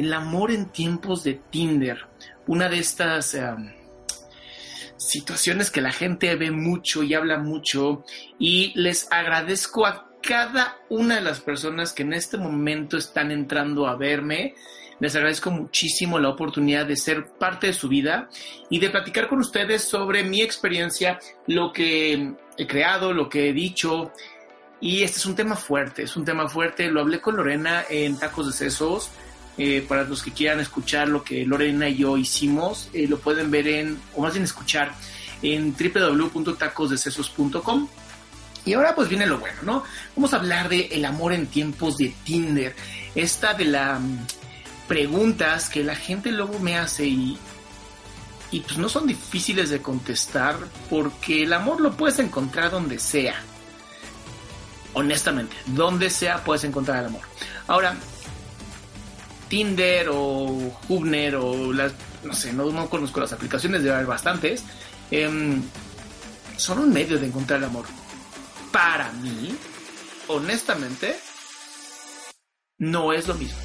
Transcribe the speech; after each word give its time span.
El 0.00 0.14
amor 0.14 0.50
en 0.50 0.70
tiempos 0.70 1.24
de 1.24 1.34
Tinder. 1.50 2.06
Una 2.46 2.70
de 2.70 2.78
estas 2.78 3.34
eh, 3.34 3.42
situaciones 4.96 5.70
que 5.70 5.82
la 5.82 5.92
gente 5.92 6.34
ve 6.36 6.50
mucho 6.50 7.02
y 7.02 7.12
habla 7.12 7.36
mucho. 7.36 8.06
Y 8.38 8.72
les 8.80 9.12
agradezco 9.12 9.84
a 9.84 10.08
cada 10.22 10.78
una 10.88 11.16
de 11.16 11.20
las 11.20 11.40
personas 11.40 11.92
que 11.92 12.02
en 12.02 12.14
este 12.14 12.38
momento 12.38 12.96
están 12.96 13.30
entrando 13.30 13.86
a 13.86 13.94
verme. 13.94 14.54
Les 15.00 15.14
agradezco 15.16 15.50
muchísimo 15.50 16.18
la 16.18 16.30
oportunidad 16.30 16.86
de 16.86 16.96
ser 16.96 17.26
parte 17.38 17.66
de 17.66 17.74
su 17.74 17.86
vida 17.86 18.30
y 18.70 18.78
de 18.78 18.88
platicar 18.88 19.28
con 19.28 19.40
ustedes 19.40 19.84
sobre 19.84 20.24
mi 20.24 20.40
experiencia, 20.40 21.18
lo 21.46 21.74
que 21.74 22.32
he 22.56 22.66
creado, 22.66 23.12
lo 23.12 23.28
que 23.28 23.50
he 23.50 23.52
dicho. 23.52 24.12
Y 24.80 25.02
este 25.02 25.18
es 25.18 25.26
un 25.26 25.36
tema 25.36 25.56
fuerte, 25.56 26.04
es 26.04 26.16
un 26.16 26.24
tema 26.24 26.48
fuerte. 26.48 26.90
Lo 26.90 27.02
hablé 27.02 27.20
con 27.20 27.36
Lorena 27.36 27.84
en 27.90 28.18
Tacos 28.18 28.46
de 28.46 28.52
Sesos. 28.54 29.10
Eh, 29.62 29.84
para 29.86 30.04
los 30.04 30.22
que 30.22 30.32
quieran 30.32 30.58
escuchar 30.58 31.06
lo 31.06 31.22
que 31.22 31.44
Lorena 31.44 31.86
y 31.86 31.98
yo 31.98 32.16
hicimos, 32.16 32.88
eh, 32.94 33.06
lo 33.06 33.18
pueden 33.18 33.50
ver 33.50 33.68
en, 33.68 34.00
o 34.16 34.22
más 34.22 34.32
bien 34.32 34.44
escuchar, 34.44 34.94
en 35.42 35.76
www.tacosdecesos.com. 35.76 37.86
Y 38.64 38.72
ahora 38.72 38.94
pues 38.94 39.10
viene 39.10 39.26
lo 39.26 39.38
bueno, 39.38 39.58
¿no? 39.60 39.84
Vamos 40.16 40.32
a 40.32 40.38
hablar 40.38 40.70
de 40.70 40.86
el 40.92 41.04
amor 41.04 41.34
en 41.34 41.46
tiempos 41.46 41.98
de 41.98 42.14
Tinder. 42.24 42.74
Esta 43.14 43.52
de 43.52 43.66
las 43.66 44.00
preguntas 44.88 45.68
que 45.68 45.84
la 45.84 45.94
gente 45.94 46.32
luego 46.32 46.58
me 46.58 46.78
hace 46.78 47.04
y, 47.04 47.36
y 48.50 48.60
pues 48.60 48.78
no 48.78 48.88
son 48.88 49.06
difíciles 49.06 49.68
de 49.68 49.82
contestar 49.82 50.56
porque 50.88 51.42
el 51.42 51.52
amor 51.52 51.82
lo 51.82 51.98
puedes 51.98 52.18
encontrar 52.18 52.70
donde 52.70 52.98
sea. 52.98 53.34
Honestamente, 54.94 55.54
donde 55.66 56.08
sea 56.08 56.42
puedes 56.44 56.64
encontrar 56.64 57.00
el 57.00 57.06
amor. 57.08 57.24
Ahora, 57.66 57.94
Tinder 59.50 60.08
o 60.10 60.72
Hubner 60.88 61.34
o 61.34 61.72
las, 61.72 61.92
no 62.24 62.32
sé, 62.32 62.52
no, 62.52 62.70
no 62.70 62.88
conozco 62.88 63.20
las 63.20 63.32
aplicaciones, 63.32 63.82
debe 63.82 63.96
haber 63.96 64.06
bastantes, 64.06 64.64
em, 65.10 65.60
son 66.56 66.78
un 66.78 66.92
medio 66.92 67.18
de 67.18 67.26
encontrar 67.26 67.58
el 67.58 67.64
amor. 67.66 67.84
Para 68.72 69.10
mí, 69.12 69.54
honestamente, 70.28 71.16
no 72.78 73.12
es 73.12 73.26
lo 73.26 73.34
mismo. 73.34 73.58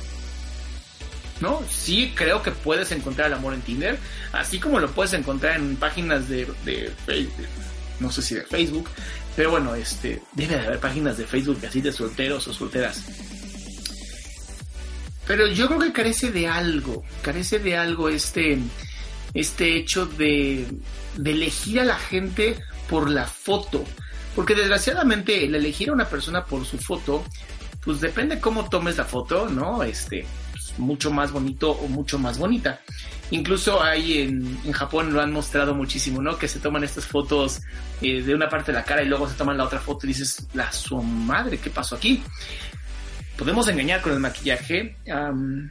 ¿No? 1.40 1.62
Sí 1.70 2.14
creo 2.16 2.42
que 2.42 2.52
puedes 2.52 2.92
encontrar 2.92 3.28
el 3.28 3.34
amor 3.34 3.54
en 3.54 3.62
Tinder, 3.62 4.00
así 4.32 4.60
como 4.60 4.80
lo 4.80 4.90
puedes 4.90 5.14
encontrar 5.14 5.58
en 5.58 5.76
páginas 5.76 6.28
de, 6.30 6.48
de 6.64 6.92
Facebook, 7.06 7.46
no 8.00 8.10
sé 8.10 8.22
si 8.22 8.36
de 8.36 8.44
Facebook, 8.44 8.90
pero 9.36 9.52
bueno, 9.52 9.76
este, 9.76 10.24
debe 10.32 10.56
de 10.56 10.66
haber 10.66 10.80
páginas 10.80 11.18
de 11.18 11.28
Facebook 11.28 11.60
así 11.68 11.82
de 11.82 11.92
solteros 11.92 12.48
o 12.48 12.54
solteras. 12.54 13.04
Pero 15.28 15.48
yo 15.48 15.68
creo 15.68 15.80
que 15.80 15.92
carece 15.92 16.32
de 16.32 16.48
algo, 16.48 17.04
carece 17.22 17.60
de 17.60 17.76
algo 17.76 18.10
este, 18.10 18.60
este 19.34 19.76
hecho 19.76 20.06
de, 20.06 20.68
de 21.18 21.32
elegir 21.32 21.80
a 21.80 21.86
la 21.86 21.98
gente 21.98 22.60
por 22.90 23.10
la 23.10 23.26
foto. 23.26 23.84
Porque 24.36 24.54
desgraciadamente 24.54 25.46
el 25.46 25.56
elegir 25.56 25.90
a 25.90 25.94
una 25.94 26.10
persona 26.10 26.46
por 26.46 26.66
su 26.66 26.78
foto, 26.78 27.24
pues 27.84 28.02
depende 28.02 28.40
cómo 28.40 28.68
tomes 28.70 28.98
la 28.98 29.06
foto, 29.06 29.50
¿no? 29.50 29.82
Este, 29.84 30.28
pues, 30.52 30.78
mucho 30.78 31.12
más 31.12 31.32
bonito 31.32 31.72
o 31.72 31.88
mucho 31.88 32.20
más 32.20 32.38
bonita. 32.38 32.82
Incluso 33.32 33.82
ahí 33.82 34.20
en, 34.20 34.60
en, 34.66 34.72
Japón 34.74 35.14
lo 35.14 35.22
han 35.22 35.32
mostrado 35.32 35.74
muchísimo, 35.74 36.22
¿no? 36.22 36.38
Que 36.38 36.48
se 36.48 36.60
toman 36.60 36.84
estas 36.84 37.06
fotos 37.06 37.62
eh, 38.02 38.22
de 38.22 38.36
una 38.36 38.50
parte 38.50 38.72
de 38.72 38.78
la 38.78 38.84
cara 38.84 39.02
y 39.02 39.08
luego 39.08 39.28
se 39.28 39.36
toman 39.36 39.58
la 39.58 39.64
otra 39.64 39.80
foto 39.80 40.06
y 40.06 40.10
dices, 40.10 40.48
la 40.54 40.72
su 40.72 41.02
madre, 41.02 41.58
¿qué 41.58 41.70
pasó 41.70 41.96
aquí? 41.96 42.22
Podemos 43.38 43.68
engañar 43.68 44.02
con 44.02 44.14
el 44.14 44.20
maquillaje. 44.20 44.98
Um, 45.08 45.70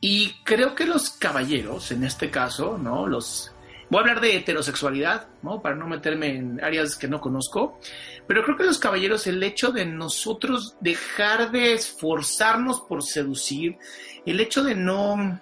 y 0.00 0.34
creo 0.44 0.74
que 0.74 0.84
los 0.84 1.10
caballeros, 1.10 1.92
en 1.92 2.04
este 2.04 2.30
caso, 2.30 2.76
¿no? 2.76 3.06
Los. 3.06 3.52
Voy 3.88 3.98
a 3.98 4.00
hablar 4.00 4.20
de 4.20 4.36
heterosexualidad, 4.36 5.28
¿no? 5.42 5.60
Para 5.62 5.76
no 5.76 5.86
meterme 5.86 6.36
en 6.36 6.64
áreas 6.64 6.96
que 6.96 7.08
no 7.08 7.20
conozco. 7.20 7.78
Pero 8.26 8.42
creo 8.42 8.56
que 8.56 8.64
los 8.64 8.78
caballeros, 8.78 9.26
el 9.26 9.42
hecho 9.42 9.70
de 9.70 9.86
nosotros 9.86 10.76
dejar 10.80 11.50
de 11.50 11.74
esforzarnos 11.74 12.80
por 12.80 13.02
seducir, 13.02 13.78
el 14.26 14.40
hecho 14.40 14.62
de 14.62 14.74
no. 14.74 15.40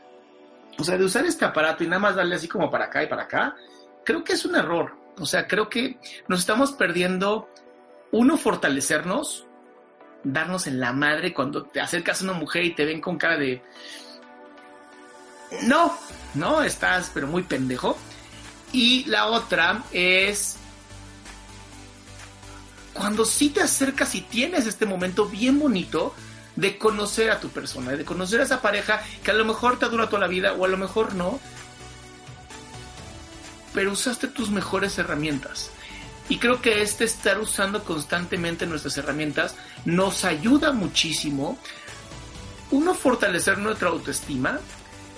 O 0.79 0.85
sea, 0.85 0.97
de 0.97 1.05
usar 1.05 1.25
este 1.27 1.45
aparato 1.45 1.85
y 1.85 1.87
nada 1.87 2.01
más 2.01 2.17
darle 2.17 2.37
así 2.37 2.49
como 2.49 2.71
para 2.71 2.87
acá 2.87 3.03
y 3.03 3.07
para 3.07 3.25
acá, 3.25 3.57
creo 4.05 4.23
que 4.23 4.35
es 4.35 4.45
un 4.45 4.57
error. 4.57 4.97
O 5.19 5.27
sea, 5.27 5.47
creo 5.47 5.69
que 5.69 5.99
nos 6.29 6.41
estamos 6.41 6.73
perdiendo, 6.73 7.49
uno, 8.13 8.37
fortalecernos, 8.37 9.47
darnos 10.25 10.67
en 10.67 10.81
la 10.81 10.93
madre 10.93 11.33
cuando 11.33 11.65
te 11.65 11.81
acercas 11.81 12.21
a 12.21 12.25
una 12.25 12.33
mujer 12.35 12.65
y 12.65 12.75
te 12.75 12.85
ven 12.85 13.01
con 13.01 13.19
cara 13.19 13.37
de... 13.37 13.63
No, 15.63 15.97
no, 16.35 16.63
estás 16.63 17.11
pero 17.13 17.27
muy 17.27 17.43
pendejo. 17.43 17.97
Y 18.73 19.05
la 19.07 19.27
otra 19.27 19.83
es 19.93 20.57
cuando 22.93 23.25
sí 23.25 23.51
te 23.51 23.63
acercas 23.63 24.15
y 24.15 24.21
tienes 24.21 24.67
este 24.67 24.87
momento 24.87 25.27
bien 25.27 25.59
bonito 25.59 26.15
de 26.57 26.77
conocer 26.79 27.31
a 27.31 27.41
tu 27.41 27.49
persona, 27.49 27.93
de 27.93 28.05
conocer 28.05 28.41
a 28.41 28.45
esa 28.45 28.61
pareja 28.61 29.03
que 29.23 29.31
a 29.31 29.35
lo 29.35 29.45
mejor 29.45 29.79
te 29.79 29.89
dura 29.89 30.09
toda 30.09 30.21
la 30.21 30.27
vida 30.29 30.53
o 30.53 30.65
a 30.65 30.69
lo 30.69 30.77
mejor 30.77 31.15
no, 31.15 31.41
pero 33.73 33.93
usaste 33.93 34.29
tus 34.29 34.51
mejores 34.51 34.99
herramientas. 34.99 35.71
Y 36.31 36.39
creo 36.39 36.63
que 36.63 36.81
este 36.81 37.05
estar 37.05 37.39
usando 37.39 37.85
constantemente 37.85 38.65
nuestras 38.65 38.97
herramientas 38.97 39.55
nos 39.85 40.25
ayuda 40.25 40.73
muchísimo. 40.73 41.59
Uno, 42.71 42.95
fortalecer 42.95 43.59
nuestra 43.59 43.91
autoestima. 43.91 44.61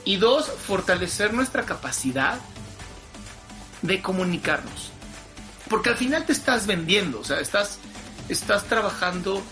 Y 0.05 0.17
dos, 0.17 0.47
fortalecer 0.67 1.33
nuestra 1.33 1.65
capacidad 1.65 2.41
de 3.83 4.01
comunicarnos. 4.01 4.91
porque 5.69 5.91
al 5.91 5.97
final 5.97 6.27
te 6.27 6.33
estás 6.33 6.67
vendiendo, 6.67 7.21
o 7.21 7.25
sea, 7.25 7.41
estás, 7.41 7.79
estás 8.29 8.65
trabajando 8.65 9.43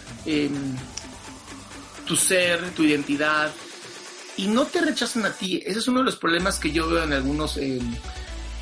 tu 2.07 2.17
ser, 2.17 2.71
tu 2.73 2.83
identidad, 2.83 3.51
y 4.37 4.47
no 4.49 4.67
te 4.67 4.81
rechazan 4.81 5.25
a 5.25 5.33
ti. 5.33 5.63
Ese 5.65 5.79
es 5.79 5.89
uno 5.89 6.01
de 6.01 6.07
los 6.07 6.17
problemas 6.17 6.59
que 6.59 6.73
yo 6.73 6.89
veo 6.89 7.05
en 7.05 7.13
algunos 7.13 7.59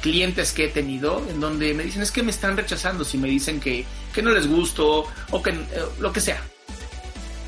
clientes 0.01 0.53
que 0.53 0.67
he 0.67 0.69
tenido, 0.69 1.27
en 1.29 1.41
donde 1.41 1.75
me 1.75 1.83
dicen, 1.83 2.03
es 2.03 2.11
que 2.11 2.23
me 2.23 2.31
están 2.31 2.57
rechazando 2.57 3.05
si 3.05 3.19
me 3.19 3.29
dicen 3.29 3.61
que, 3.61 3.85
que 4.13 4.23
no 4.23 4.31
les 4.31 4.47
gusto 4.47 5.05
o 5.31 5.43
que 5.43 5.51
eh, 5.51 5.57
lo 5.99 6.13
que 6.13 6.21
sea. 6.21 6.43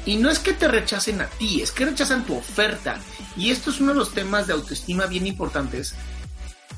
Y 0.07 0.17
no 0.17 0.31
es 0.31 0.39
que 0.39 0.53
te 0.53 0.67
rechacen 0.67 1.21
a 1.21 1.27
ti, 1.27 1.61
es 1.61 1.71
que 1.73 1.85
rechazan 1.85 2.25
tu 2.25 2.37
oferta. 2.37 2.99
Y 3.37 3.51
esto 3.51 3.71
es 3.71 3.81
uno 3.81 3.93
de 3.93 3.99
los 3.99 4.13
temas 4.13 4.47
de 4.47 4.55
autoestima 4.55 5.07
bien 5.07 5.27
importantes, 5.27 5.95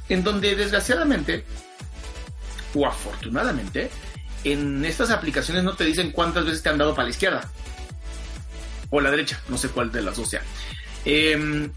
en 0.09 0.25
donde 0.25 0.57
desgraciadamente, 0.57 1.45
o 2.75 2.87
afortunadamente, 2.87 3.91
en 4.45 4.85
estas 4.85 5.11
aplicaciones 5.11 5.63
no 5.63 5.77
te 5.77 5.85
dicen 5.85 6.11
cuántas 6.11 6.45
veces 6.45 6.63
te 6.63 6.69
han 6.69 6.79
dado 6.79 6.95
para 6.95 7.05
la 7.05 7.11
izquierda 7.11 7.51
o 8.91 9.01
la 9.01 9.11
derecha, 9.11 9.41
no 9.49 9.57
sé 9.57 9.69
cuál 9.69 9.91
de 9.91 10.03
las 10.03 10.17
dos 10.17 10.29
sea. 10.29 10.43
Em, 11.05 11.71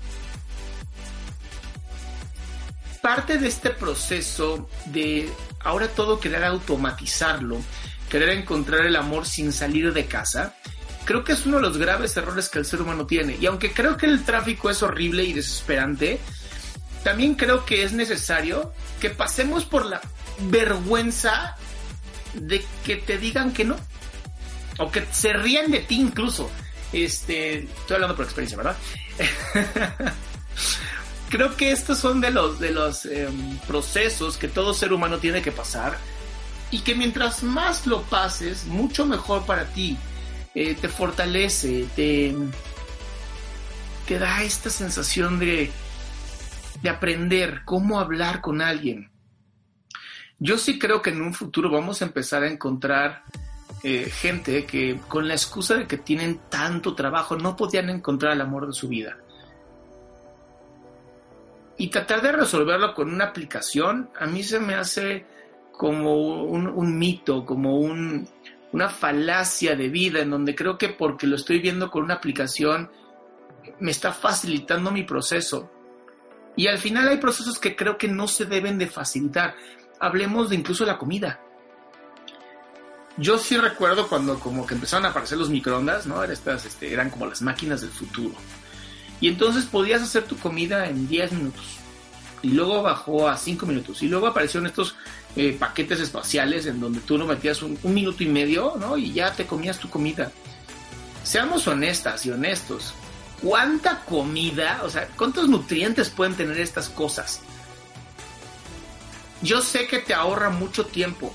parte 3.06 3.38
de 3.38 3.48
este 3.48 3.70
proceso 3.70 4.68
de 4.88 5.30
ahora 5.60 5.88
todo 5.90 6.20
querer 6.20 6.44
automatizarlo, 6.44 7.62
querer 8.10 8.30
encontrar 8.30 8.84
el 8.84 8.96
amor 8.96 9.28
sin 9.28 9.54
salir 9.54 9.94
de 9.94 10.08
casa, 10.08 10.56
creo 11.06 11.24
que 11.24 11.34
es 11.34 11.46
uno 11.46 11.58
de 11.58 11.62
los 11.62 11.78
graves 11.78 12.18
errores 12.18 12.50
que 12.50 12.58
el 12.58 12.66
ser 12.66 12.82
humano 12.82 13.06
tiene. 13.06 13.38
Y 13.40 13.46
aunque 13.46 13.72
creo 13.72 13.96
que 13.96 14.08
el 14.08 14.24
tráfico 14.24 14.72
es 14.72 14.82
horrible 14.82 15.24
y 15.24 15.34
desesperante, 15.34 16.20
también 17.04 17.36
creo 17.36 17.64
que 17.64 17.84
es 17.84 17.94
necesario 17.94 18.74
que 19.00 19.12
pasemos 19.12 19.66
por 19.66 19.86
la 19.86 20.02
vergüenza 20.40 21.58
de 22.34 22.66
que 22.84 22.96
te 22.96 23.20
digan 23.20 23.54
que 23.54 23.66
no. 23.66 23.76
O 24.80 24.92
que 24.92 25.06
se 25.12 25.32
rían 25.32 25.70
de 25.70 25.82
ti 25.82 26.02
incluso. 26.02 26.50
Este, 26.92 27.66
estoy 27.66 27.98
hablando 27.98 28.16
por 28.16 28.26
experiencia, 28.26 28.58
¿verdad? 28.58 28.78
Creo 31.36 31.58
que 31.58 31.74
estos 31.74 31.98
son 31.98 32.22
de 32.22 32.32
los, 32.32 32.62
de 32.62 32.72
los 32.72 33.06
em, 33.06 33.58
procesos 33.68 34.38
que 34.38 34.48
todo 34.48 34.74
ser 34.74 34.94
humano 34.94 35.18
tiene 35.18 35.42
que 35.42 35.52
pasar 35.52 35.98
y 36.72 36.80
que 36.80 36.96
mientras 36.96 37.44
más 37.44 37.86
lo 37.88 38.04
pases, 38.04 38.66
mucho 38.68 39.06
mejor 39.06 39.46
para 39.46 39.66
ti. 39.66 39.98
Eh, 40.54 40.78
te 40.80 40.88
fortalece, 40.88 41.88
te, 41.94 42.34
te 44.08 44.18
da 44.18 44.44
esta 44.44 44.70
sensación 44.70 45.38
de, 45.38 45.74
de 46.82 46.90
aprender 46.90 47.64
cómo 47.66 48.00
hablar 48.00 48.40
con 48.40 48.62
alguien. 48.62 49.12
Yo 50.40 50.58
sí 50.58 50.80
creo 50.80 51.02
que 51.02 51.10
en 51.10 51.22
un 51.22 51.34
futuro 51.34 51.70
vamos 51.70 52.02
a 52.02 52.06
empezar 52.06 52.44
a 52.44 52.50
encontrar 52.50 53.24
eh, 53.84 54.10
gente 54.10 54.66
que 54.66 55.02
con 55.10 55.28
la 55.28 55.34
excusa 55.34 55.76
de 55.76 55.86
que 55.86 55.98
tienen 55.98 56.40
tanto 56.48 56.96
trabajo 56.96 57.36
no 57.36 57.58
podían 57.58 57.90
encontrar 57.90 58.32
el 58.32 58.40
amor 58.40 58.68
de 58.68 58.74
su 58.74 58.88
vida. 58.88 59.18
Y 61.78 61.90
tratar 61.90 62.22
de 62.22 62.32
resolverlo 62.32 62.94
con 62.94 63.14
una 63.14 63.26
aplicación, 63.26 64.10
a 64.18 64.26
mí 64.26 64.44
se 64.44 64.60
me 64.60 64.76
hace 64.76 65.26
como 65.72 66.44
un, 66.44 66.98
mito, 66.98 67.46
como 67.46 67.80
una 67.80 68.90
falacia 68.90 69.76
de 69.76 69.90
vida, 69.90 70.20
en 70.20 70.30
donde 70.30 70.56
creo 70.56 70.78
que 70.78 70.90
porque 70.90 71.28
lo 71.28 71.36
estoy 71.36 71.60
viendo 71.60 71.92
con 71.92 72.04
una 72.04 72.14
aplicación, 72.16 72.90
me 73.80 73.92
está 73.92 74.14
facilitando 74.14 74.92
mi 74.92 75.04
proceso. 75.04 75.70
Y 76.56 76.68
al 76.68 76.78
final 76.78 77.10
hay 77.10 77.18
procesos 77.18 77.60
que 77.60 77.76
creo 77.76 77.98
que 77.98 78.08
no 78.08 78.28
se 78.28 78.46
deben 78.46 78.78
de 78.78 78.88
facilitar. 78.88 79.56
Hablemos 80.00 80.50
de 80.50 80.56
incluso 80.56 80.86
la 80.86 80.98
comida 80.98 81.42
yo 83.18 83.38
sí 83.38 83.58
recuerdo 83.58 84.08
cuando 84.08 84.40
como 84.40 84.66
que 84.66 84.74
empezaron 84.74 85.06
a 85.06 85.10
aparecer 85.10 85.38
los 85.38 85.50
microondas, 85.50 86.06
¿no? 86.06 86.24
Estas, 86.24 86.66
este, 86.66 86.92
eran 86.92 87.10
como 87.10 87.26
las 87.28 87.42
máquinas 87.42 87.82
del 87.82 87.92
futuro. 87.92 88.36
Y 89.26 89.30
entonces 89.30 89.66
podías 89.66 90.04
hacer 90.04 90.26
tu 90.26 90.38
comida 90.38 90.88
en 90.88 91.08
10 91.08 91.32
minutos. 91.32 91.66
Y 92.44 92.50
luego 92.50 92.84
bajó 92.84 93.28
a 93.28 93.36
5 93.36 93.66
minutos. 93.66 94.04
Y 94.04 94.08
luego 94.08 94.28
aparecieron 94.28 94.68
estos 94.68 94.96
eh, 95.36 95.58
paquetes 95.60 96.00
espaciales 96.00 96.68
en 96.68 96.80
donde 96.80 97.00
tú 97.00 97.18
no 97.18 97.26
metías 97.26 97.64
un, 97.64 97.76
minuto 97.86 98.22
y 98.22 98.28
medio, 98.28 98.76
¿no? 98.80 98.96
Y 98.98 99.14
ya 99.14 99.34
te 99.34 99.48
comías 99.48 99.80
tu 99.80 99.90
comida. 99.90 100.32
Seamos 101.24 101.68
honestas 101.68 102.24
y 102.28 102.30
honestos. 102.30 102.94
¿Cuánta 103.42 104.02
comida, 104.02 104.82
o 104.84 104.92
sea, 104.92 105.08
cuántos 105.18 105.50
nutrientes 105.50 106.12
pueden 106.12 106.36
tener 106.36 106.60
estas 106.60 106.90
cosas? 106.90 107.42
Yo 109.42 109.60
sé 109.60 109.88
que 109.88 109.98
te 109.98 110.14
ahorra 110.14 110.52
mucho 110.52 110.86
tiempo, 110.86 111.34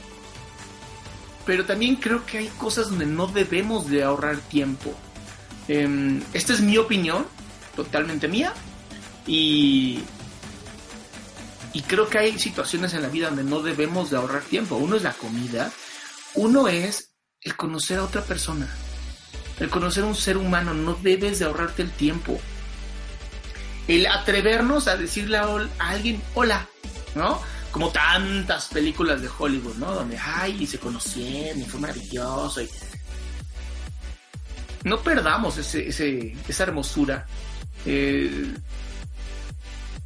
pero 1.44 1.64
también 1.64 1.96
creo 1.96 2.24
que 2.24 2.38
hay 2.38 2.48
cosas 2.50 2.88
donde 2.88 3.06
no 3.06 3.26
debemos 3.26 3.90
de 3.90 4.04
ahorrar 4.04 4.36
tiempo. 4.36 4.94
Em, 5.66 6.22
esta 6.32 6.52
es 6.52 6.60
mi 6.60 6.78
opinión, 6.78 7.26
totalmente 7.76 8.28
mía, 8.28 8.52
y, 9.26 10.00
y 11.72 11.82
creo 11.82 12.08
que 12.08 12.18
hay 12.18 12.38
situaciones 12.38 12.94
en 12.94 13.02
la 13.02 13.08
vida 13.08 13.28
donde 13.28 13.44
no 13.44 13.62
debemos 13.62 14.10
de 14.10 14.16
ahorrar 14.16 14.42
tiempo. 14.42 14.76
Uno 14.76 14.96
es 14.96 15.02
la 15.02 15.12
comida, 15.12 15.70
uno 16.34 16.68
es 16.68 17.12
el 17.42 17.56
conocer 17.56 17.98
a 17.98 18.04
otra 18.04 18.22
persona, 18.22 18.68
el 19.58 19.70
conocer 19.70 20.04
a 20.04 20.06
un 20.06 20.14
ser 20.14 20.36
humano, 20.36 20.74
no 20.74 20.94
debes 20.94 21.38
de 21.38 21.44
ahorrarte 21.46 21.82
el 21.82 21.90
tiempo. 21.90 22.40
El 23.88 24.06
atrevernos 24.06 24.86
a 24.88 24.96
decirle 24.96 25.36
a, 25.38 25.48
alguien, 25.78 26.22
hola, 26.34 26.68
¿no? 27.14 27.40
como 27.70 27.90
tantas 27.90 28.66
películas 28.66 29.22
de 29.22 29.28
Hollywood, 29.28 29.76
¿no? 29.76 29.94
Donde, 29.94 30.18
ay, 30.18 30.62
y 30.62 30.66
se 30.66 30.78
conocieron 30.78 31.60
y 31.60 31.64
fue 31.64 31.80
maravilloso. 31.80 32.60
No 34.82 35.00
perdamos 35.00 35.56
ese, 35.58 35.88
esa 36.48 36.62
hermosura. 36.62 37.26
Eh, 37.86 38.54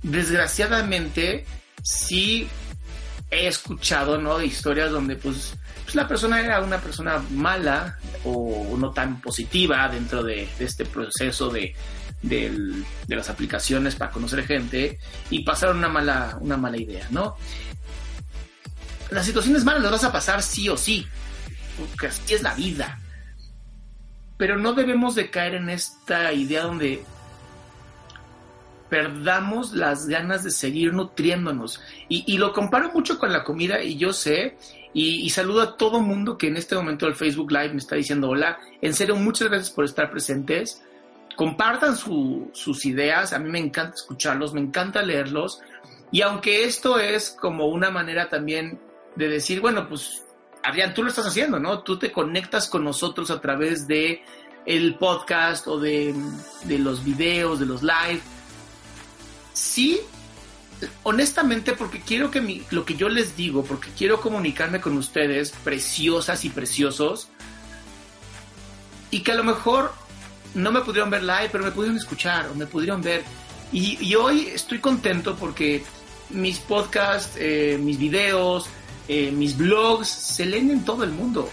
desgraciadamente, 0.03 1.45
sí 1.83 2.49
he 3.31 3.47
escuchado, 3.47 4.19
¿no? 4.19 4.39
De 4.39 4.47
historias 4.47 4.91
donde, 4.91 5.17
pues, 5.17 5.55
pues, 5.85 5.95
la 5.95 6.09
persona 6.09 6.41
era 6.41 6.61
una 6.61 6.79
persona 6.79 7.23
mala 7.31 7.99
o 8.25 8.77
no 8.79 8.91
tan 8.91 9.21
positiva 9.21 9.89
dentro 9.89 10.23
de, 10.23 10.49
este 10.59 10.85
proceso 10.85 11.51
de, 11.51 11.75
de 12.23 12.87
las 13.09 13.29
aplicaciones 13.29 13.95
para 13.97 14.11
conocer 14.11 14.47
gente 14.47 14.99
y 15.31 15.43
pasaron 15.43 15.79
una 15.79 15.89
mala, 15.89 16.39
una 16.41 16.57
mala 16.57 16.77
idea, 16.77 17.07
¿no? 17.11 17.37
Las 19.11 19.27
situaciones 19.27 19.65
malas 19.65 19.83
las 19.83 19.93
vas 19.93 20.05
a 20.05 20.13
pasar 20.13 20.43
sí 20.43 20.69
o 20.69 20.77
sí, 20.77 21.07
porque 21.79 22.07
así 22.07 22.35
es 22.35 22.43
la 22.43 22.55
vida. 22.55 22.99
Pero 24.37 24.59
no 24.59 24.73
debemos 24.73 25.15
de 25.15 25.31
caer 25.31 25.55
en 25.55 25.69
esta 25.69 26.33
idea 26.33 26.63
donde 26.63 27.05
perdamos 28.95 29.73
las 29.73 30.07
ganas 30.07 30.45
de 30.45 30.53
seguir 30.53 30.93
nutriéndonos. 30.93 31.83
Y, 32.09 32.39
lo 32.39 32.53
comparo 32.53 32.93
mucho 32.93 33.19
con 33.19 33.33
la 33.33 33.43
comida 33.43 33.83
y 33.83 33.97
yo 33.97 34.13
sé, 34.13 34.57
y, 34.93 35.29
saludo 35.31 35.63
a 35.63 35.77
todo 35.77 35.99
mundo 35.99 36.39
que 36.39 36.47
en 36.47 36.57
este 36.57 36.77
momento 36.77 37.09
el 37.09 37.17
Facebook 37.17 37.51
Live 37.51 37.71
me 37.71 37.79
está 37.79 37.97
diciendo 37.97 38.29
hola. 38.29 38.57
En 38.81 38.95
serio, 38.95 39.17
muchas 39.17 39.49
gracias 39.49 39.73
por 39.73 39.85
estar 39.85 40.13
presentes 40.13 40.81
compartan 41.35 41.97
sus 41.97 42.87
ideas, 42.87 43.33
a 43.33 43.41
mí 43.41 43.51
me 43.51 43.59
encanta 43.59 43.97
escucharlos, 43.97 44.55
me 44.55 44.61
encanta 44.61 45.03
leerlos, 45.03 45.61
y 46.13 46.23
aunque 46.23 46.63
esto 46.63 47.01
es 47.01 47.31
como 47.31 47.67
una 47.67 47.91
manera 47.91 48.29
también 48.29 48.79
de 49.17 49.29
decir, 49.29 49.61
bueno, 49.61 49.89
pues 49.89 50.23
Adrián, 50.63 50.95
tú 50.95 51.03
lo 51.03 51.09
estás 51.09 51.27
haciendo, 51.27 51.59
¿no? 51.59 51.83
Tú 51.83 51.99
te 51.99 52.13
conectas 52.13 52.69
con 52.69 52.85
nosotros 52.85 53.33
a 53.33 53.41
través 53.41 53.89
de 53.89 54.23
el 54.65 54.95
podcast 54.95 55.67
o 55.67 55.81
de, 55.81 56.15
de 56.63 56.79
los 56.79 57.03
videos, 57.03 57.59
de 57.59 57.67
los 57.67 57.83
live. 57.83 58.21
Sí, 59.75 59.99
honestamente, 61.03 61.73
porque 61.73 62.01
quiero 62.01 62.31
que 62.31 62.41
mi, 62.41 62.63
lo 62.71 62.85
que 62.85 62.95
yo 62.95 63.09
les 63.09 63.37
digo, 63.37 63.65
porque 63.65 63.89
quiero 63.99 64.21
comunicarme 64.21 64.81
con 64.81 64.97
ustedes, 64.97 65.51
preciosas 65.65 66.45
y 66.45 66.51
preciosos, 66.51 67.27
y 69.11 69.23
que 69.25 69.33
a 69.33 69.35
lo 69.35 69.43
mejor 69.43 69.93
no 70.55 70.71
me 70.71 70.81
pudieron 70.83 71.11
ver 71.11 71.25
live, 71.25 71.49
pero 71.51 71.65
me 71.65 71.73
pudieron 71.73 71.97
escuchar 71.97 72.47
o 72.51 72.55
me 72.55 72.67
pudieron 72.67 73.03
ver. 73.03 73.25
Y, 73.73 74.15
hoy 74.15 74.47
estoy 74.47 74.79
contento 74.79 75.35
porque 75.35 75.83
mis 76.31 76.61
podcasts, 76.61 77.37
eh, 77.37 77.77
mis 77.83 77.99
videos, 77.99 78.67
eh, 79.09 79.33
mis 79.33 79.57
blogs 79.57 80.07
se 80.07 80.47
leen 80.47 80.71
en 80.71 80.85
todo 80.85 81.03
el 81.03 81.11
mundo. 81.11 81.51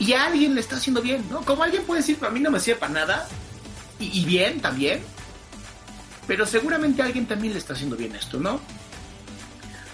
Y 0.00 0.12
a 0.14 0.24
alguien 0.24 0.56
le 0.56 0.60
está 0.60 0.74
haciendo 0.74 1.02
bien, 1.02 1.24
¿no? 1.30 1.42
Como 1.42 1.62
alguien 1.62 1.84
puede 1.84 2.00
decir, 2.00 2.18
para 2.18 2.32
mí 2.32 2.40
no 2.40 2.50
me 2.50 2.58
sirve 2.58 2.80
para 2.80 2.94
nada. 2.94 3.28
Y, 4.00 4.24
bien 4.24 4.60
también. 4.60 5.04
Pero 6.32 6.46
seguramente 6.46 7.02
alguien 7.02 7.26
también 7.26 7.52
le 7.52 7.58
está 7.58 7.74
haciendo 7.74 7.94
bien 7.94 8.14
esto, 8.14 8.40
¿no? 8.40 8.58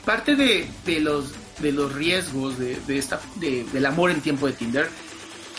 Parte 0.05 0.37
de, 0.37 0.69
los, 1.01 1.33
de 1.59 1.73
los 1.73 1.93
riesgos 1.93 2.57
de, 2.61 2.79
esta, 2.97 3.21
del 3.41 3.85
amor 3.85 4.13
en 4.13 4.21
tiempo 4.21 4.47
de 4.47 4.53
Tinder 4.53 4.89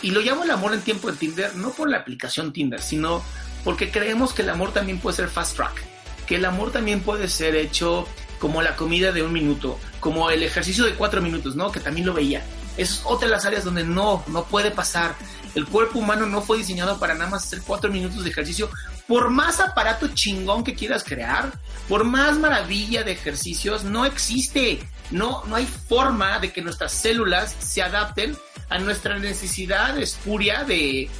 y 0.00 0.10
lo 0.10 0.22
llamo 0.22 0.42
el 0.42 0.50
amor 0.50 0.72
en 0.72 0.80
tiempo 0.80 1.12
de 1.12 1.18
Tinder 1.18 1.54
no 1.56 1.72
por 1.72 1.90
la 1.90 1.98
aplicación 1.98 2.54
Tinder, 2.54 2.80
sino 2.80 3.22
porque 3.62 3.90
creemos 3.90 4.32
que 4.32 4.40
el 4.40 4.48
amor 4.48 4.72
también 4.72 5.00
puede 5.00 5.16
ser 5.16 5.28
fast 5.28 5.54
track, 5.54 5.84
que 6.26 6.36
el 6.36 6.46
amor 6.46 6.72
también 6.72 7.00
puede 7.00 7.28
ser 7.28 7.56
hecho 7.56 8.08
como 8.38 8.62
la 8.62 8.74
comida 8.74 9.12
de 9.12 9.22
un 9.22 9.34
minuto, 9.34 9.78
como 10.00 10.30
el 10.30 10.42
ejercicio 10.42 10.86
de 10.86 10.94
cuatro 10.94 11.20
minutos, 11.20 11.56
¿no? 11.56 11.70
Que 11.70 11.80
también 11.80 12.06
lo 12.06 12.14
veía. 12.14 12.42
Es 12.78 13.02
otra 13.04 13.28
de 13.28 13.32
las 13.32 13.44
áreas 13.44 13.64
donde 13.64 13.84
no, 13.84 14.24
no 14.28 14.44
puede 14.44 14.70
pasar. 14.70 15.14
El 15.54 15.66
cuerpo 15.66 15.98
humano 15.98 16.24
no 16.24 16.40
fue 16.40 16.56
diseñado 16.56 16.98
para 16.98 17.12
nada 17.12 17.28
más 17.28 17.44
hacer 17.44 17.60
cuatro 17.66 17.90
minutos 17.90 18.24
de 18.24 18.30
ejercicio. 18.30 18.70
Por 19.10 19.28
más 19.28 19.58
aparato 19.58 20.06
chingón 20.14 20.62
que 20.62 20.76
quieras 20.76 21.02
crear, 21.02 21.50
por 21.88 22.04
más 22.04 22.38
maravilla 22.38 23.02
de 23.02 23.10
ejercicios, 23.10 23.82
no 23.82 24.04
existe. 24.04 24.88
No, 25.10 25.42
no 25.46 25.56
hay 25.56 25.66
forma 25.66 26.38
de 26.38 26.52
que 26.52 26.62
nuestras 26.62 26.92
células 26.92 27.56
se 27.58 27.82
adapten 27.82 28.38
a 28.68 28.78
nuestra 28.78 29.18
necesidad 29.18 29.98
espuria 29.98 30.62
de 30.62 31.10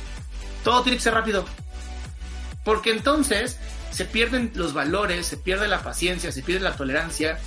todo 0.62 0.84
tiene 0.84 0.98
que 0.98 1.02
ser 1.02 1.14
rápido. 1.14 1.44
Porque 2.64 2.92
entonces 2.92 3.58
se 3.90 4.04
pierden 4.04 4.52
los 4.54 4.72
valores, 4.72 5.26
se 5.26 5.36
pierde 5.36 5.66
la 5.66 5.82
paciencia, 5.82 6.30
se 6.30 6.42
pierde 6.42 6.62
la 6.62 6.76
tolerancia. 6.76 7.40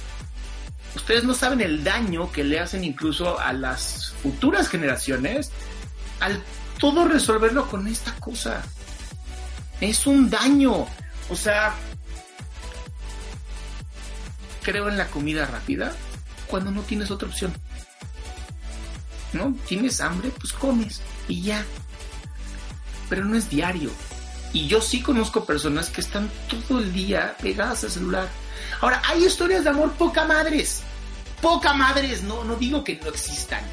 Ustedes 0.93 1.23
no 1.23 1.35
saben 1.35 1.61
el 1.61 1.85
daño 1.85 2.33
que 2.33 2.43
le 2.43 2.59
hacen 2.59 2.83
incluso 2.83 3.39
a 3.39 3.53
las 3.53 4.13
futuras 4.21 4.67
generaciones 4.67 5.53
al 6.19 6.43
todo 6.79 7.07
resolverlo 7.07 7.69
con 7.69 7.87
esta 7.87 8.13
cosa. 8.15 8.61
Es 9.83 10.07
un 10.07 10.29
daño. 10.29 10.87
O 11.29 11.35
sea, 11.35 11.73
creo 14.61 14.87
en 14.87 14.97
la 14.97 15.07
comida 15.07 15.45
rápida 15.45 15.91
cuando 16.47 16.71
no 16.71 16.83
tienes 16.83 17.11
otra 17.11 17.27
opción. 17.27 17.53
¿No? 19.33 19.53
Tienes 19.67 19.99
hambre, 19.99 20.31
pues 20.39 20.53
comes 20.53 21.01
y 21.27 21.41
ya. 21.41 21.65
Pero 23.09 23.25
no 23.25 23.35
es 23.35 23.49
diario. 23.49 23.91
Y 24.53 24.67
yo 24.67 24.79
sí 24.79 25.01
conozco 25.01 25.43
personas 25.43 25.89
que 25.89 25.99
están 25.99 26.31
todo 26.47 26.79
el 26.79 26.93
día 26.93 27.35
pegadas 27.41 27.83
al 27.83 27.91
celular. 27.91 28.29
Ahora, 28.79 29.01
hay 29.05 29.25
historias 29.25 29.65
de 29.65 29.71
amor 29.71 29.91
poca 29.95 30.23
madres. 30.23 30.81
Poca 31.41 31.73
madres, 31.73 32.23
no, 32.23 32.45
no 32.45 32.55
digo 32.55 32.85
que 32.85 33.01
no 33.03 33.09
existan. 33.09 33.65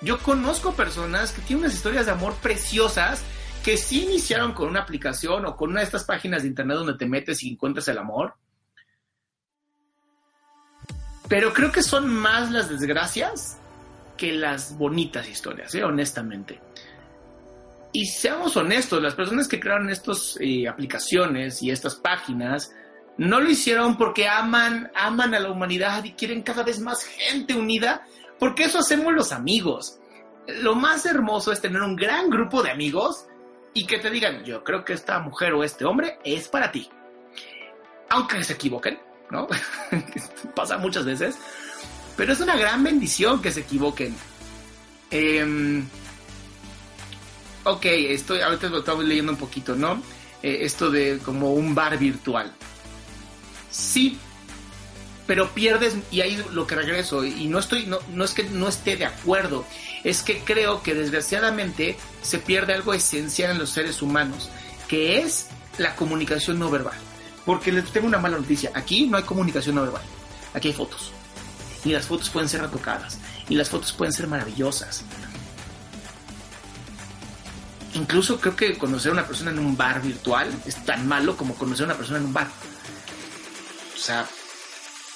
Yo 0.00 0.20
conozco 0.20 0.74
personas 0.74 1.32
que 1.32 1.42
tienen 1.42 1.64
unas 1.64 1.74
historias 1.74 2.06
de 2.06 2.12
amor 2.12 2.34
preciosas 2.36 3.22
que 3.62 3.76
sí 3.76 4.04
iniciaron 4.04 4.52
con 4.52 4.68
una 4.68 4.80
aplicación 4.80 5.46
o 5.46 5.56
con 5.56 5.70
una 5.70 5.80
de 5.80 5.86
estas 5.86 6.04
páginas 6.04 6.42
de 6.42 6.48
internet 6.48 6.78
donde 6.78 6.94
te 6.94 7.06
metes 7.06 7.42
y 7.42 7.52
encuentras 7.52 7.86
el 7.88 7.98
amor. 7.98 8.34
Pero 11.28 11.52
creo 11.52 11.72
que 11.72 11.82
son 11.82 12.12
más 12.12 12.50
las 12.50 12.68
desgracias 12.68 13.58
que 14.16 14.32
las 14.32 14.76
bonitas 14.76 15.28
historias, 15.28 15.74
¿eh? 15.74 15.84
honestamente. 15.84 16.60
Y 17.92 18.06
seamos 18.06 18.56
honestos, 18.56 19.02
las 19.02 19.14
personas 19.14 19.48
que 19.48 19.60
crearon 19.60 19.90
estas 19.90 20.36
eh, 20.40 20.66
aplicaciones 20.66 21.62
y 21.62 21.70
estas 21.70 21.94
páginas 21.94 22.72
no 23.18 23.40
lo 23.40 23.50
hicieron 23.50 23.96
porque 23.96 24.26
aman, 24.26 24.90
aman 24.94 25.34
a 25.34 25.40
la 25.40 25.50
humanidad 25.50 26.02
y 26.04 26.12
quieren 26.12 26.42
cada 26.42 26.62
vez 26.62 26.80
más 26.80 27.04
gente 27.04 27.54
unida, 27.54 28.06
porque 28.38 28.64
eso 28.64 28.78
hacemos 28.78 29.12
los 29.12 29.32
amigos. 29.32 29.98
Lo 30.46 30.74
más 30.74 31.06
hermoso 31.06 31.52
es 31.52 31.60
tener 31.60 31.82
un 31.82 31.94
gran 31.94 32.30
grupo 32.30 32.62
de 32.62 32.70
amigos 32.70 33.26
y 33.74 33.86
que 33.86 33.98
te 33.98 34.10
digan, 34.10 34.44
yo 34.44 34.62
creo 34.64 34.84
que 34.84 34.92
esta 34.92 35.18
mujer 35.18 35.54
o 35.54 35.64
este 35.64 35.84
hombre 35.84 36.18
es 36.24 36.48
para 36.48 36.70
ti. 36.70 36.88
Aunque 38.10 38.44
se 38.44 38.52
equivoquen, 38.54 38.98
¿no? 39.30 39.48
Pasa 40.54 40.78
muchas 40.78 41.04
veces. 41.04 41.36
Pero 42.16 42.32
es 42.32 42.40
una 42.40 42.56
gran 42.56 42.84
bendición 42.84 43.40
que 43.40 43.50
se 43.50 43.60
equivoquen. 43.60 44.14
Eh, 45.10 45.82
ok, 47.64 47.84
estoy, 47.84 48.40
ahorita 48.40 48.68
lo 48.68 48.80
estamos 48.80 49.04
leyendo 49.04 49.32
un 49.32 49.38
poquito, 49.38 49.74
¿no? 49.74 50.02
Eh, 50.42 50.58
esto 50.62 50.90
de 50.90 51.18
como 51.24 51.54
un 51.54 51.74
bar 51.74 51.98
virtual. 51.98 52.52
Sí, 53.70 54.18
pero 55.26 55.48
pierdes, 55.50 55.96
y 56.10 56.20
ahí 56.20 56.42
lo 56.52 56.66
que 56.66 56.74
regreso, 56.74 57.24
y 57.24 57.46
no 57.46 57.58
estoy, 57.58 57.86
no, 57.86 57.98
no 58.10 58.24
es 58.24 58.34
que 58.34 58.44
no 58.44 58.68
esté 58.68 58.96
de 58.96 59.06
acuerdo, 59.06 59.64
es 60.04 60.22
que 60.22 60.40
creo 60.40 60.82
que 60.82 60.94
desgraciadamente 60.94 61.96
se 62.22 62.38
pierde 62.38 62.74
algo 62.74 62.94
esencial 62.94 63.52
en 63.52 63.58
los 63.58 63.70
seres 63.70 64.02
humanos, 64.02 64.50
que 64.88 65.20
es 65.20 65.48
la 65.78 65.94
comunicación 65.96 66.58
no 66.58 66.70
verbal. 66.70 66.98
Porque 67.44 67.72
les 67.72 67.90
tengo 67.92 68.06
una 68.06 68.18
mala 68.18 68.38
noticia, 68.38 68.70
aquí 68.74 69.06
no 69.06 69.16
hay 69.16 69.24
comunicación 69.24 69.74
no 69.74 69.82
verbal, 69.82 70.02
aquí 70.54 70.68
hay 70.68 70.74
fotos. 70.74 71.12
Y 71.84 71.90
las 71.90 72.06
fotos 72.06 72.30
pueden 72.30 72.48
ser 72.48 72.62
retocadas, 72.62 73.18
y 73.48 73.54
las 73.54 73.68
fotos 73.68 73.92
pueden 73.92 74.12
ser 74.12 74.28
maravillosas, 74.28 75.04
incluso 77.94 78.40
creo 78.40 78.56
que 78.56 78.78
conocer 78.78 79.10
a 79.10 79.12
una 79.12 79.26
persona 79.26 79.50
en 79.50 79.58
un 79.58 79.76
bar 79.76 80.00
virtual 80.02 80.50
es 80.66 80.76
tan 80.84 81.06
malo 81.06 81.36
como 81.36 81.54
conocer 81.54 81.84
a 81.84 81.86
una 81.88 81.96
persona 81.96 82.18
en 82.18 82.26
un 82.26 82.32
bar. 82.32 82.48
O 83.94 83.98
sea, 83.98 84.26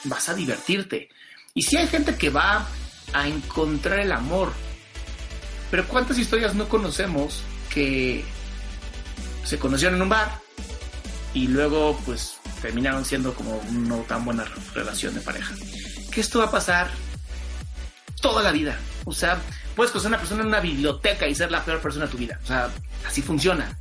vas 0.05 0.29
a 0.29 0.35
divertirte. 0.35 1.09
Y 1.55 1.63
si 1.63 1.77
hay 1.77 1.89
gente 1.89 2.17
que 2.17 2.31
va 2.31 2.67
a 3.13 3.29
encontrar 3.29 4.01
el 4.01 4.13
amor, 4.13 4.53
pero 5.71 5.87
¿cuántas 5.89 6.19
historias 6.19 6.55
no 6.55 6.69
conocemos 6.69 7.43
que 7.73 8.25
se 9.45 9.59
conocieron 9.59 9.97
en 9.97 10.03
un 10.03 10.09
bar 10.09 10.41
y 11.35 11.49
luego 11.49 11.99
pues 12.05 12.37
terminaron 12.63 13.05
siendo 13.05 13.35
como 13.35 13.63
no 13.71 13.99
tan 13.99 14.25
buena 14.25 14.45
relación 14.75 15.15
de 15.15 15.21
pareja? 15.21 15.55
Que 16.11 16.21
esto 16.21 16.39
va 16.39 16.47
a 16.47 16.51
pasar 16.51 16.91
toda 18.21 18.43
la 18.43 18.53
vida. 18.53 18.79
O 19.05 19.13
sea, 19.13 19.41
puedes 19.75 19.93
conocer 19.93 20.09
a 20.09 20.15
una 20.15 20.19
persona 20.19 20.43
en 20.43 20.49
una 20.49 20.61
biblioteca 20.61 21.27
y 21.29 21.35
ser 21.35 21.51
la 21.51 21.65
peor 21.65 21.81
persona 21.81 22.07
de 22.07 22.11
tu 22.11 22.19
vida. 22.19 22.39
O 22.43 22.47
sea, 22.47 22.71
así 23.07 23.23
funciona. 23.23 23.77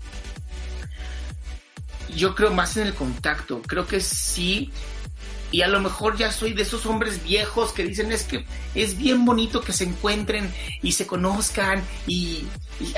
Yo 2.15 2.36
creo 2.36 2.54
más 2.54 2.77
en 2.77 2.88
el 2.88 2.94
contacto. 2.94 3.62
Creo 3.62 3.88
que 3.88 4.00
sí. 4.00 4.72
Y 5.51 5.61
a 5.61 5.67
lo 5.67 5.79
mejor 5.79 6.17
ya 6.17 6.31
soy 6.31 6.53
de 6.53 6.63
esos 6.63 6.85
hombres 6.85 7.23
viejos 7.23 7.71
que 7.71 7.83
dicen 7.83 8.11
es 8.11 8.23
que 8.23 8.45
es 8.73 8.97
bien 8.97 9.25
bonito 9.25 9.61
que 9.61 9.73
se 9.73 9.85
encuentren 9.85 10.53
y 10.81 10.91
se 10.91 11.07
conozcan 11.07 11.83
y, 12.07 12.45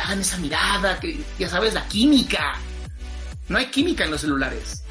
hagan 0.01 0.21
esa 0.21 0.37
mirada, 0.37 0.99
que 0.99 1.19
ya 1.37 1.49
sabes, 1.49 1.73
la 1.73 1.87
química. 1.87 2.55
No 3.47 3.57
hay 3.57 3.67
química 3.67 4.05
en 4.05 4.11
los 4.11 4.21
celulares. 4.21 4.83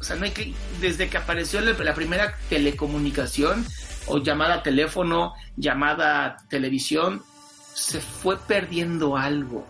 O 0.00 0.04
sea, 0.04 0.16
no 0.16 0.24
hay 0.24 0.32
que, 0.32 0.52
desde 0.80 1.08
que 1.08 1.18
apareció 1.18 1.60
la 1.60 1.94
primera 1.94 2.36
telecomunicación, 2.48 3.64
o 4.06 4.18
llamada 4.18 4.62
teléfono, 4.62 5.34
llamada 5.56 6.36
televisión, 6.48 7.22
se 7.74 8.00
fue 8.00 8.38
perdiendo 8.38 9.16
algo. 9.16 9.66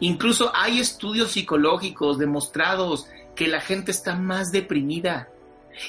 Incluso 0.00 0.52
hay 0.54 0.80
estudios 0.80 1.32
psicológicos 1.32 2.18
demostrados 2.18 3.06
que 3.36 3.48
la 3.48 3.60
gente 3.60 3.90
está 3.90 4.14
más 4.14 4.50
deprimida. 4.50 5.28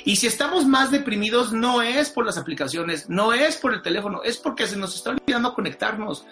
Y 0.05 0.15
si 0.15 0.27
estamos 0.27 0.65
más 0.65 0.91
deprimidos 0.91 1.53
no 1.53 1.81
es 1.81 2.09
por 2.09 2.25
las 2.25 2.37
aplicaciones, 2.37 3.09
no 3.09 3.33
es 3.33 3.57
por 3.57 3.73
el 3.73 3.81
teléfono, 3.81 4.23
es 4.23 4.37
porque 4.37 4.67
se 4.67 4.77
nos 4.77 4.95
está 4.95 5.11
olvidando 5.11 5.53
conectarnos. 5.53 6.25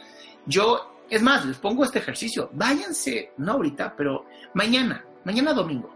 Yo, 0.45 1.03
es 1.09 1.21
más, 1.21 1.45
les 1.45 1.57
pongo 1.57 1.83
este 1.83 1.99
ejercicio. 1.99 2.49
Váyanse, 2.53 3.33
no 3.37 3.53
ahorita, 3.53 3.95
pero 3.95 4.25
mañana, 4.53 5.03
mañana 5.23 5.53
domingo. 5.53 5.95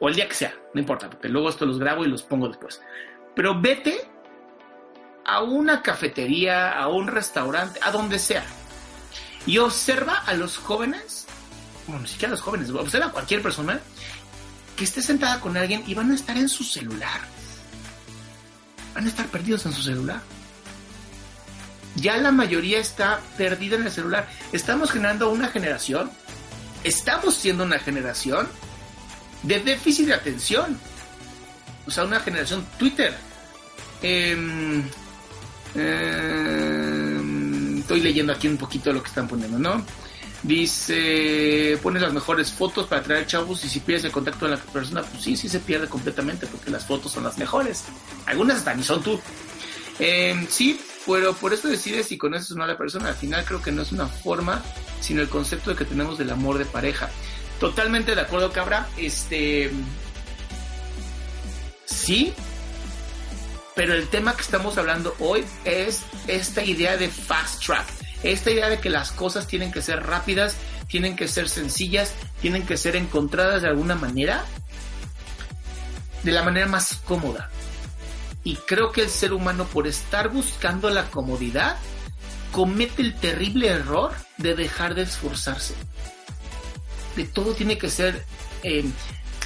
O 0.00 0.08
el 0.08 0.14
día 0.14 0.28
que 0.28 0.34
sea, 0.34 0.54
no 0.72 0.80
importa, 0.80 1.08
porque 1.08 1.28
luego 1.28 1.48
esto 1.48 1.66
los 1.66 1.78
grabo 1.78 2.04
y 2.04 2.08
los 2.08 2.22
pongo 2.22 2.48
después. 2.48 2.80
Pero 3.34 3.60
vete 3.60 4.08
a 5.24 5.42
una 5.42 5.82
cafetería, 5.82 6.72
a 6.72 6.88
un 6.88 7.06
restaurante, 7.06 7.80
a 7.82 7.90
donde 7.90 8.18
sea. 8.18 8.44
Y 9.46 9.58
observa 9.58 10.14
a 10.26 10.34
los 10.34 10.58
jóvenes, 10.58 11.26
bueno, 11.86 12.02
ni 12.02 12.08
siquiera 12.08 12.28
a 12.28 12.32
los 12.32 12.40
jóvenes, 12.40 12.70
observa 12.70 13.06
a 13.06 13.12
cualquier 13.12 13.42
persona 13.42 13.80
que 14.76 14.84
esté 14.84 15.02
sentada 15.02 15.40
con 15.40 15.56
alguien 15.56 15.84
y 15.86 15.94
van 15.94 16.10
a 16.10 16.14
estar 16.14 16.36
en 16.36 16.48
su 16.48 16.64
celular. 16.64 17.20
Van 18.94 19.04
a 19.04 19.08
estar 19.08 19.26
perdidos 19.26 19.66
en 19.66 19.72
su 19.72 19.82
celular. 19.82 20.20
Ya 21.96 22.16
la 22.16 22.32
mayoría 22.32 22.78
está 22.78 23.20
perdida 23.36 23.76
en 23.76 23.84
el 23.84 23.92
celular. 23.92 24.28
Estamos 24.52 24.90
generando 24.90 25.30
una 25.30 25.48
generación, 25.48 26.10
estamos 26.82 27.34
siendo 27.34 27.64
una 27.64 27.78
generación 27.78 28.48
de 29.42 29.60
déficit 29.60 30.06
de 30.06 30.14
atención 30.14 30.78
o 31.86 31.90
sea, 31.90 32.04
una 32.04 32.20
generación 32.20 32.64
Twitter. 32.78 33.14
Em, 34.02 34.82
em, 35.74 37.78
estoy 37.78 38.00
leyendo 38.00 38.32
aquí 38.32 38.48
un 38.48 38.56
poquito 38.56 38.92
lo 38.92 39.02
que 39.02 39.08
están 39.08 39.28
poniendo, 39.28 39.58
¿no? 39.58 39.84
Dice, 40.44 41.78
pones 41.82 42.02
las 42.02 42.12
mejores 42.12 42.52
fotos 42.52 42.86
para 42.86 43.02
traer 43.02 43.26
chavos 43.26 43.64
y 43.64 43.68
si 43.68 43.80
pierdes 43.80 44.04
el 44.04 44.12
contacto 44.12 44.44
de 44.44 44.52
la 44.52 44.58
persona, 44.58 45.02
pues 45.02 45.22
sí, 45.22 45.36
sí 45.36 45.48
se 45.48 45.58
pierde 45.58 45.88
completamente 45.88 46.46
porque 46.46 46.70
las 46.70 46.86
fotos 46.86 47.12
son 47.12 47.24
las 47.24 47.38
mejores. 47.38 47.84
Algunas 48.26 48.58
hasta 48.58 48.74
ni 48.74 48.82
son 48.82 49.02
tú. 49.02 49.18
Em, 49.98 50.46
sí, 50.48 50.78
pero 51.06 51.32
por 51.32 51.52
eso 51.52 51.68
decides 51.68 52.06
si 52.08 52.18
conoces 52.18 52.50
o 52.52 52.54
no 52.56 52.64
a 52.64 52.66
la 52.66 52.78
persona. 52.78 53.08
Al 53.08 53.14
final 53.14 53.44
creo 53.44 53.62
que 53.62 53.72
no 53.72 53.82
es 53.82 53.92
una 53.92 54.06
forma, 54.06 54.62
sino 55.00 55.22
el 55.22 55.28
concepto 55.28 55.70
de 55.70 55.76
que 55.76 55.84
tenemos 55.84 56.18
del 56.18 56.30
amor 56.30 56.58
de 56.58 56.66
pareja. 56.66 57.10
Totalmente 57.58 58.14
de 58.14 58.20
acuerdo, 58.20 58.52
Cabra. 58.52 58.86
Este, 58.98 59.70
Sí, 61.94 62.34
pero 63.74 63.94
el 63.94 64.08
tema 64.08 64.34
que 64.34 64.42
estamos 64.42 64.76
hablando 64.78 65.14
hoy 65.20 65.44
es 65.64 66.02
esta 66.26 66.62
idea 66.64 66.96
de 66.96 67.08
fast 67.08 67.64
track, 67.64 67.86
esta 68.24 68.50
idea 68.50 68.68
de 68.68 68.80
que 68.80 68.90
las 68.90 69.12
cosas 69.12 69.46
tienen 69.46 69.70
que 69.70 69.82
ser 69.82 70.02
rápidas, 70.02 70.56
tienen 70.88 71.16
que 71.16 71.28
ser 71.28 71.48
sencillas, 71.48 72.12
tienen 72.40 72.66
que 72.66 72.76
ser 72.76 72.96
encontradas 72.96 73.62
de 73.62 73.68
alguna 73.68 73.94
manera. 73.94 74.44
de 76.22 76.32
la 76.32 76.42
manera 76.42 76.66
más 76.66 76.96
cómoda. 77.04 77.50
Y 78.44 78.56
creo 78.56 78.92
que 78.92 79.02
el 79.02 79.10
ser 79.10 79.34
humano, 79.34 79.66
por 79.66 79.86
estar 79.86 80.30
buscando 80.30 80.88
la 80.88 81.10
comodidad, 81.10 81.76
comete 82.50 83.02
el 83.02 83.14
terrible 83.14 83.68
error 83.68 84.12
de 84.38 84.54
dejar 84.54 84.94
de 84.94 85.02
esforzarse. 85.02 85.74
De 87.16 87.24
todo 87.24 87.52
tiene 87.54 87.76
que 87.76 87.90
ser, 87.90 88.24
eh, 88.62 88.84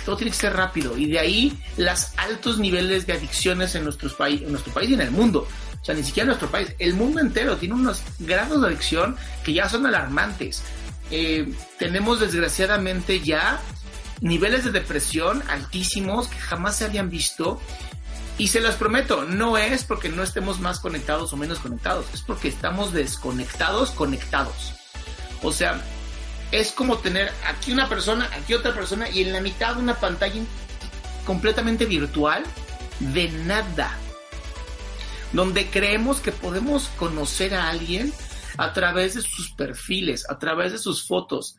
todo 0.05 0.17
tiene 0.17 0.31
que 0.31 0.37
ser 0.37 0.53
rápido. 0.53 0.97
Y 0.97 1.07
de 1.07 1.19
ahí 1.19 1.59
los 1.77 2.09
altos 2.17 2.59
niveles 2.59 3.07
de 3.07 3.15
adicciones 3.15 3.75
en, 3.75 3.85
nuestros 3.85 4.15
en 4.21 4.51
nuestro 4.51 4.73
país 4.73 4.91
y 4.91 4.95
en 4.95 5.01
el 5.01 5.11
mundo. 5.11 5.49
Sea, 5.89 5.97
ni 5.97 6.05
siquiera 6.05 6.27
nuestro 6.27 6.51
país. 6.51 6.75
El 6.79 6.93
mundo 6.93 7.19
entero 7.19 7.57
tiene 7.57 7.75
unos 7.75 8.03
grados 8.19 8.61
de 8.61 8.67
adicción 8.67 9.17
que 9.43 9.55
ya 9.55 9.71
son 9.71 9.87
alarmantes. 9.87 10.63
Eh, 11.11 11.51
tenemos 11.79 12.21
desgraciadamente 12.21 13.21
ya 13.21 13.59
niveles 14.21 14.67
de 14.67 14.71
depresión 14.71 15.43
altísimos 15.49 16.29
que 16.29 16.37
jamás 16.37 16.77
se 16.77 16.85
habían 16.85 17.09
visto 17.09 17.59
y 18.37 18.49
se 18.49 18.61
los 18.61 18.75
prometo, 18.75 19.25
no 19.25 19.57
es 19.57 19.85
porque 19.85 20.11
no 20.11 20.23
estemos 20.23 20.61
más 20.61 20.79
conectados 20.79 21.33
o 21.33 21.39
menos 21.39 21.59
conectados, 21.59 22.05
es 22.13 22.21
porque 22.21 22.49
estamos 22.49 22.93
desconectados, 22.93 23.91
conectados. 23.93 24.75
O 25.43 25.53
sea, 25.53 25.81
es 26.53 26.71
como 26.71 26.99
tener 26.99 27.33
aquí 27.47 27.73
una 27.73 27.89
persona, 27.89 28.29
aquí 28.39 28.53
otra 28.53 28.75
persona 28.75 29.09
y 29.09 29.23
en 29.23 29.33
la 29.33 29.41
mitad 29.41 29.79
una 29.79 29.95
pantalla 29.95 30.43
completamente 31.25 31.87
virtual 31.87 32.45
de 33.01 33.31
nada. 33.31 33.97
Donde 35.33 35.67
creemos 35.67 36.21
que 36.21 36.33
podemos 36.33 36.89
conocer 36.99 37.55
a 37.55 37.69
alguien 37.69 38.13
a 38.57 38.73
través 38.73 39.15
de 39.15 39.23
sus 39.23 39.53
perfiles, 39.53 40.29
a 40.29 40.39
través 40.39 40.73
de 40.73 40.79
sus 40.79 41.07
fotos. 41.07 41.57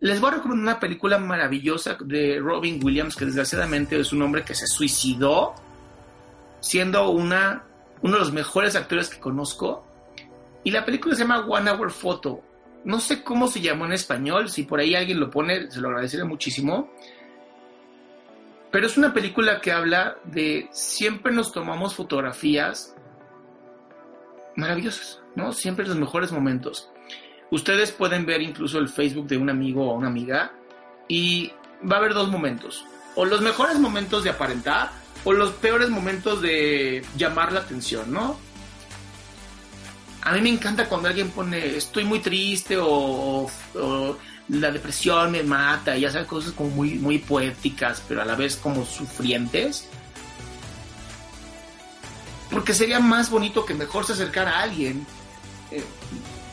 Les 0.00 0.20
voy 0.20 0.30
a 0.30 0.34
recomendar 0.34 0.74
una 0.74 0.80
película 0.80 1.18
maravillosa 1.18 1.96
de 2.00 2.38
Robin 2.40 2.80
Williams, 2.82 3.16
que 3.16 3.24
desgraciadamente 3.24 3.98
es 3.98 4.12
un 4.12 4.22
hombre 4.22 4.44
que 4.44 4.54
se 4.54 4.66
suicidó 4.66 5.54
siendo 6.60 7.10
una, 7.10 7.64
uno 8.02 8.14
de 8.14 8.18
los 8.18 8.32
mejores 8.32 8.76
actores 8.76 9.08
que 9.08 9.20
conozco. 9.20 9.86
Y 10.64 10.70
la 10.72 10.84
película 10.84 11.14
se 11.14 11.22
llama 11.22 11.46
One 11.46 11.70
Hour 11.70 11.92
Photo. 11.92 12.42
No 12.84 13.00
sé 13.00 13.22
cómo 13.22 13.46
se 13.48 13.60
llamó 13.60 13.86
en 13.86 13.92
español, 13.92 14.48
si 14.48 14.64
por 14.64 14.80
ahí 14.80 14.94
alguien 14.94 15.20
lo 15.20 15.30
pone, 15.30 15.70
se 15.70 15.80
lo 15.80 15.88
agradeceré 15.88 16.24
muchísimo. 16.24 16.90
Pero 18.70 18.86
es 18.86 18.96
una 18.96 19.12
película 19.12 19.60
que 19.60 19.72
habla 19.72 20.18
de 20.24 20.68
siempre 20.72 21.32
nos 21.32 21.52
tomamos 21.52 21.94
fotografías 21.94 22.94
maravillosas, 24.56 25.20
¿no? 25.34 25.52
Siempre 25.52 25.86
los 25.86 25.96
mejores 25.96 26.32
momentos. 26.32 26.90
Ustedes 27.50 27.92
pueden 27.92 28.26
ver 28.26 28.42
incluso 28.42 28.78
el 28.78 28.88
Facebook 28.88 29.28
de 29.28 29.36
un 29.36 29.50
amigo 29.50 29.88
o 29.88 29.94
una 29.94 30.08
amiga 30.08 30.52
y 31.08 31.52
va 31.88 31.96
a 31.96 31.98
haber 32.00 32.14
dos 32.14 32.28
momentos. 32.28 32.84
O 33.14 33.24
los 33.24 33.40
mejores 33.40 33.78
momentos 33.78 34.24
de 34.24 34.30
aparentar 34.30 34.90
o 35.24 35.32
los 35.32 35.52
peores 35.52 35.88
momentos 35.88 36.42
de 36.42 37.04
llamar 37.16 37.52
la 37.52 37.60
atención, 37.60 38.12
¿no? 38.12 38.38
A 40.26 40.32
mí 40.32 40.40
me 40.40 40.48
encanta 40.48 40.88
cuando 40.88 41.06
alguien 41.06 41.30
pone 41.30 41.76
estoy 41.76 42.02
muy 42.02 42.18
triste 42.18 42.76
o, 42.80 43.48
la 44.48 44.72
depresión 44.72 45.30
me 45.30 45.44
mata, 45.44 45.96
y 45.96 46.00
ya 46.00 46.10
sabes, 46.10 46.26
cosas 46.26 46.52
como 46.52 46.70
muy, 46.70 46.94
muy 46.94 47.18
poéticas, 47.18 48.02
pero 48.08 48.22
a 48.22 48.24
la 48.24 48.34
vez 48.34 48.56
como 48.56 48.84
sufrientes. 48.84 49.86
Porque 52.50 52.74
sería 52.74 52.98
más 52.98 53.30
bonito 53.30 53.64
que 53.64 53.74
mejor 53.74 54.04
se 54.04 54.14
acercara 54.14 54.58
a 54.58 54.62
alguien. 54.62 55.06
Eh, 55.70 55.84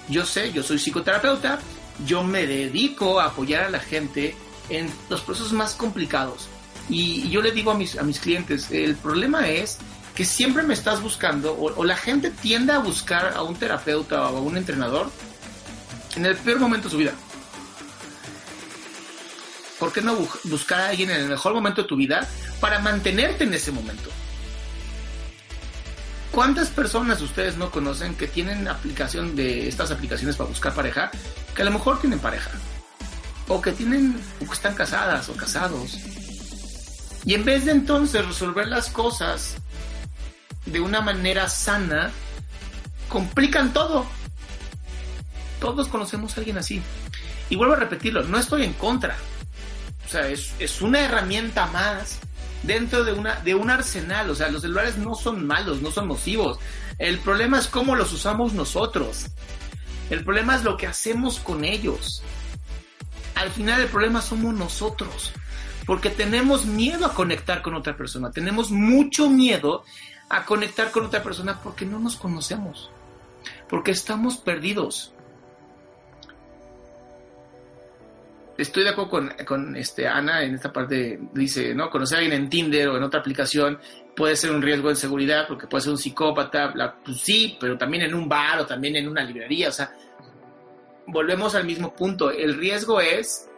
yo 0.07 0.23
sé, 0.23 0.53
yo 0.53 0.61
soy 0.61 0.77
psicoterapeuta, 0.77 1.59
yo 2.05 2.23
me 2.23 2.45
dedico 2.45 3.19
a 3.19 3.25
apoyar 3.25 3.63
a 3.63 3.69
la 3.71 3.79
gente 3.79 4.35
en 4.69 4.87
los 5.09 5.21
procesos 5.21 5.51
más 5.51 5.73
complicados. 5.73 6.47
Y, 6.89 7.27
yo 7.31 7.41
le 7.41 7.51
digo 7.51 7.71
a 7.71 7.75
mis, 7.75 7.97
a 7.97 8.03
mis 8.03 8.19
clientes, 8.19 8.69
el 8.69 8.95
problema 8.95 9.49
es 9.49 9.79
que 10.15 10.25
siempre 10.25 10.63
me 10.63 10.73
estás 10.73 11.01
buscando, 11.01 11.57
o, 11.57 11.83
la 11.83 11.97
gente 11.97 12.29
tiende 12.29 12.73
a 12.73 12.79
buscar 12.79 13.33
a 13.35 13.41
un 13.41 13.55
terapeuta 13.55 14.29
o 14.29 14.37
a 14.37 14.41
un 14.41 14.57
entrenador 14.57 15.09
en 16.15 16.25
el 16.25 16.35
peor 16.35 16.59
momento 16.59 16.87
de 16.87 16.91
su 16.91 16.97
vida. 16.97 17.13
¿Por 19.79 19.91
qué 19.91 20.01
no 20.01 20.15
buscar 20.45 20.81
a 20.81 20.89
alguien 20.89 21.09
en 21.09 21.21
el 21.21 21.29
mejor 21.29 21.53
momento 21.53 21.81
de 21.81 21.87
tu 21.87 21.95
vida 21.95 22.27
para 22.59 22.79
mantenerte 22.79 23.43
en 23.43 23.53
ese 23.53 23.71
momento? 23.71 24.09
¿Cuántas 26.31 26.69
personas 26.69 27.21
ustedes 27.21 27.57
no 27.57 27.69
conocen 27.69 28.15
que 28.15 28.27
tienen 28.27 28.67
aplicación 28.67 29.35
de 29.35 29.67
estas 29.67 29.91
aplicaciones 29.91 30.35
para 30.35 30.49
buscar 30.49 30.73
pareja 30.73 31.11
que 31.55 31.61
a 31.61 31.65
lo 31.65 31.71
mejor 31.71 31.99
tienen 31.99 32.19
pareja? 32.19 32.51
O 33.47 33.61
que 33.61 33.71
tienen, 33.71 34.15
o 34.41 34.45
que 34.45 34.53
están 34.53 34.73
casadas 34.73 35.27
o 35.29 35.33
casados 35.33 35.97
y 37.25 37.33
en 37.35 37.45
vez 37.45 37.65
de 37.65 37.71
entonces 37.71 38.25
resolver 38.25 38.67
las 38.67 38.89
cosas 38.89 39.55
de 40.73 40.81
una 40.81 41.01
manera 41.01 41.47
sana, 41.47 42.11
complican 43.07 43.71
todo. 43.71 44.05
Todos 45.59 45.87
conocemos 45.87 46.35
a 46.35 46.41
alguien 46.41 46.57
así. 46.57 46.81
Y 47.49 47.55
vuelvo 47.55 47.75
a 47.75 47.77
repetirlo, 47.77 48.23
no 48.23 48.39
estoy 48.39 48.63
en 48.63 48.73
contra. 48.73 49.15
O 50.05 50.09
sea, 50.09 50.27
es, 50.27 50.81
una 50.81 50.99
herramienta 50.99 51.67
más 51.67 52.19
dentro 52.63 53.03
de, 53.03 53.13
una, 53.13 53.35
de 53.41 53.53
un 53.53 53.69
arsenal. 53.69 54.31
O 54.31 54.35
sea, 54.35 54.49
los 54.49 54.63
celulares 54.63 54.97
no 54.97 55.13
son 55.13 55.45
malos, 55.45 55.81
no 55.81 55.91
son 55.91 56.07
nocivos. 56.07 56.57
El 56.97 57.19
problema 57.19 57.59
es 57.59 57.67
cómo 57.67 57.95
los 57.95 58.11
usamos 58.11 58.53
nosotros. 58.53 59.27
El 60.09 60.23
problema 60.23 60.55
es 60.55 60.63
lo 60.63 60.75
que 60.75 60.87
hacemos 60.87 61.39
con 61.39 61.63
ellos. 61.63 62.23
Al 63.35 63.51
final 63.51 63.81
el 63.81 63.87
problema 63.87 64.21
somos 64.21 64.53
nosotros 64.55 65.33
porque 65.85 66.09
tenemos 66.09 66.65
miedo 66.65 67.05
a 67.05 67.13
conectar 67.13 67.61
con 67.61 67.75
otra 67.75 67.97
persona, 67.97 68.31
tenemos 68.31 68.71
mucho 68.71 69.29
miedo 69.29 69.83
a 70.29 70.45
conectar 70.45 70.91
con 70.91 71.05
otra 71.05 71.21
persona 71.21 71.59
porque 71.61 71.85
no 71.85 71.99
nos 71.99 72.15
conocemos, 72.15 72.89
porque 73.69 73.91
estamos 73.91 74.37
perdidos. 74.37 75.13
Estoy 78.57 78.83
de 78.83 78.89
acuerdo 78.91 79.45
con, 79.45 79.75
este, 79.75 80.07
Ana 80.07 80.43
en 80.43 80.55
esta 80.55 80.71
parte, 80.71 81.19
dice, 81.33 81.73
¿no? 81.73 81.89
Conocer 81.89 82.17
a 82.17 82.21
alguien 82.21 82.39
en 82.39 82.49
Tinder 82.49 82.87
o 82.89 82.97
en 82.97 83.03
otra 83.03 83.19
aplicación 83.19 83.79
puede 84.15 84.35
ser 84.35 84.51
un 84.51 84.61
riesgo 84.61 84.89
de 84.89 84.95
seguridad 84.95 85.47
porque 85.47 85.65
puede 85.65 85.81
ser 85.81 85.91
un 85.91 85.97
psicópata, 85.97 86.71
pues 87.03 87.19
sí, 87.19 87.57
pero 87.59 87.77
también 87.77 88.03
en 88.03 88.13
un 88.13 88.29
bar 88.29 88.59
o 88.59 88.65
también 88.65 88.95
en 88.95 89.07
una 89.07 89.23
librería, 89.23 89.69
o 89.69 89.71
sea, 89.71 89.91
volvemos 91.07 91.55
al 91.55 91.65
mismo 91.65 91.93
punto, 91.93 92.31
el 92.31 92.55
riesgo 92.55 93.01
es 93.01 93.49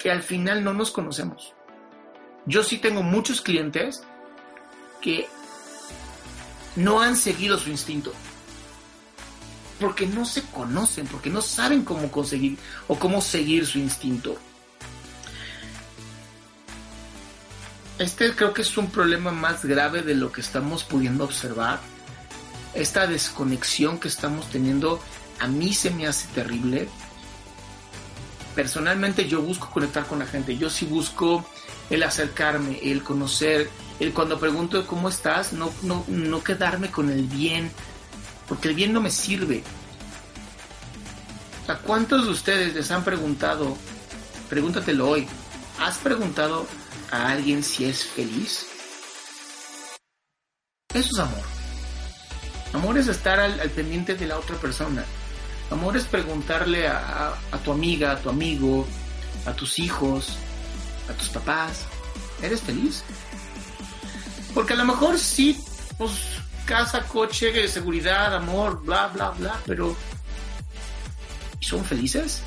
que 0.00 0.10
al 0.10 0.22
final 0.22 0.64
no 0.64 0.74
nos 0.74 0.90
conocemos. 0.90 1.54
Yo 2.46 2.62
sí 2.62 2.78
tengo 2.78 3.02
muchos 3.02 3.40
clientes 3.40 4.04
no 6.76 7.00
han 7.00 7.16
seguido 7.16 7.58
su 7.58 7.70
instinto. 7.70 8.12
Porque 9.80 10.06
no 10.06 10.24
se 10.24 10.42
conocen, 10.42 11.06
porque 11.06 11.30
no 11.30 11.42
saben 11.42 11.84
cómo 11.84 12.10
conseguir 12.10 12.58
o 12.88 12.98
cómo 12.98 13.20
seguir 13.20 13.66
su 13.66 13.78
instinto. 13.78 14.36
Este 17.98 18.34
creo 18.34 18.52
que 18.52 18.62
es 18.62 18.76
un 18.76 18.90
problema 18.90 19.32
más 19.32 19.64
grave 19.64 20.02
de 20.02 20.14
lo 20.14 20.32
que 20.32 20.40
estamos 20.40 20.84
pudiendo 20.84 21.24
observar. 21.24 21.80
Esta 22.74 23.06
desconexión 23.06 23.98
que 23.98 24.08
estamos 24.08 24.50
teniendo 24.50 25.00
a 25.38 25.46
mí 25.46 25.72
se 25.72 25.90
me 25.90 26.06
hace 26.06 26.28
terrible 26.28 26.88
personalmente 28.56 29.28
yo 29.28 29.42
busco 29.42 29.70
conectar 29.70 30.06
con 30.06 30.18
la 30.18 30.26
gente, 30.26 30.56
yo 30.56 30.70
sí 30.70 30.86
busco 30.86 31.44
el 31.90 32.02
acercarme, 32.02 32.80
el 32.82 33.02
conocer, 33.02 33.68
el 34.00 34.12
cuando 34.12 34.38
pregunto 34.38 34.86
cómo 34.86 35.08
estás, 35.08 35.52
no, 35.52 35.72
no, 35.82 36.04
no 36.08 36.42
quedarme 36.42 36.90
con 36.90 37.10
el 37.10 37.22
bien, 37.24 37.70
porque 38.48 38.68
el 38.68 38.74
bien 38.74 38.92
no 38.92 39.00
me 39.00 39.10
sirve. 39.10 39.62
¿A 41.68 41.78
cuántos 41.78 42.26
de 42.26 42.30
ustedes 42.30 42.74
les 42.74 42.90
han 42.90 43.04
preguntado, 43.04 43.76
pregúntatelo 44.48 45.08
hoy, 45.08 45.26
¿has 45.80 45.98
preguntado 45.98 46.66
a 47.10 47.30
alguien 47.30 47.62
si 47.62 47.84
es 47.84 48.04
feliz? 48.04 48.66
Eso 50.94 51.08
es 51.12 51.18
amor. 51.18 51.44
Amor 52.72 52.98
es 52.98 53.08
estar 53.08 53.40
al 53.40 53.70
pendiente 53.70 54.14
de 54.14 54.26
la 54.26 54.38
otra 54.38 54.56
persona. 54.56 55.04
Amor 55.70 55.96
es 55.96 56.04
preguntarle 56.04 56.86
a, 56.86 57.34
tu 57.64 57.72
amiga, 57.72 58.12
a 58.12 58.16
tu 58.18 58.30
amigo, 58.30 58.86
a 59.46 59.52
tus 59.52 59.78
hijos, 59.80 60.36
a 61.10 61.12
tus 61.14 61.28
papás, 61.28 61.86
¿eres 62.40 62.60
feliz? 62.60 63.02
Porque 64.56 64.72
a 64.72 64.76
lo 64.76 64.86
mejor 64.86 65.18
sí, 65.18 65.62
pues 65.98 66.12
casa, 66.64 67.02
coche, 67.02 67.68
seguridad, 67.68 68.34
amor, 68.34 68.82
bla, 68.82 69.08
bla, 69.08 69.28
bla, 69.32 69.60
pero 69.66 69.94
¿son 71.60 71.84
felices? 71.84 72.42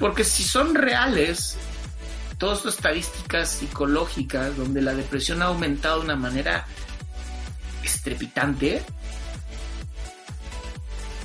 Porque 0.00 0.24
si 0.24 0.42
son 0.42 0.74
reales, 0.74 1.56
todas 2.36 2.58
estas 2.58 2.74
estadísticas 2.74 3.48
psicológicas 3.48 4.56
donde 4.56 4.82
la 4.82 4.92
depresión 4.92 5.40
ha 5.40 5.44
aumentado 5.44 6.00
de 6.00 6.06
una 6.06 6.16
manera 6.16 6.66
estrepitante, 7.84 8.82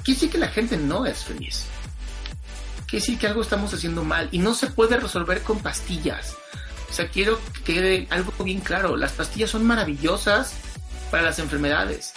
quiere 0.04 0.20
decir 0.20 0.30
que 0.30 0.38
la 0.38 0.50
gente 0.50 0.78
no 0.78 1.08
es 1.08 1.24
feliz. 1.24 1.66
Quiere 2.86 3.02
decir 3.02 3.18
que 3.18 3.26
algo 3.26 3.42
estamos 3.42 3.74
haciendo 3.74 4.04
mal 4.04 4.30
y 4.32 4.38
no 4.38 4.54
se 4.54 4.68
puede 4.68 4.98
resolver 4.98 5.42
con 5.42 5.58
pastillas. 5.62 6.38
O 6.92 6.94
sea, 6.94 7.08
quiero 7.08 7.40
que 7.54 7.74
quede 7.74 8.08
algo 8.10 8.34
bien 8.44 8.60
claro. 8.60 8.98
Las 8.98 9.14
pastillas 9.14 9.50
son 9.50 9.66
maravillosas 9.66 10.54
para 11.10 11.24
las 11.24 11.40
enfermedades, 11.40 12.12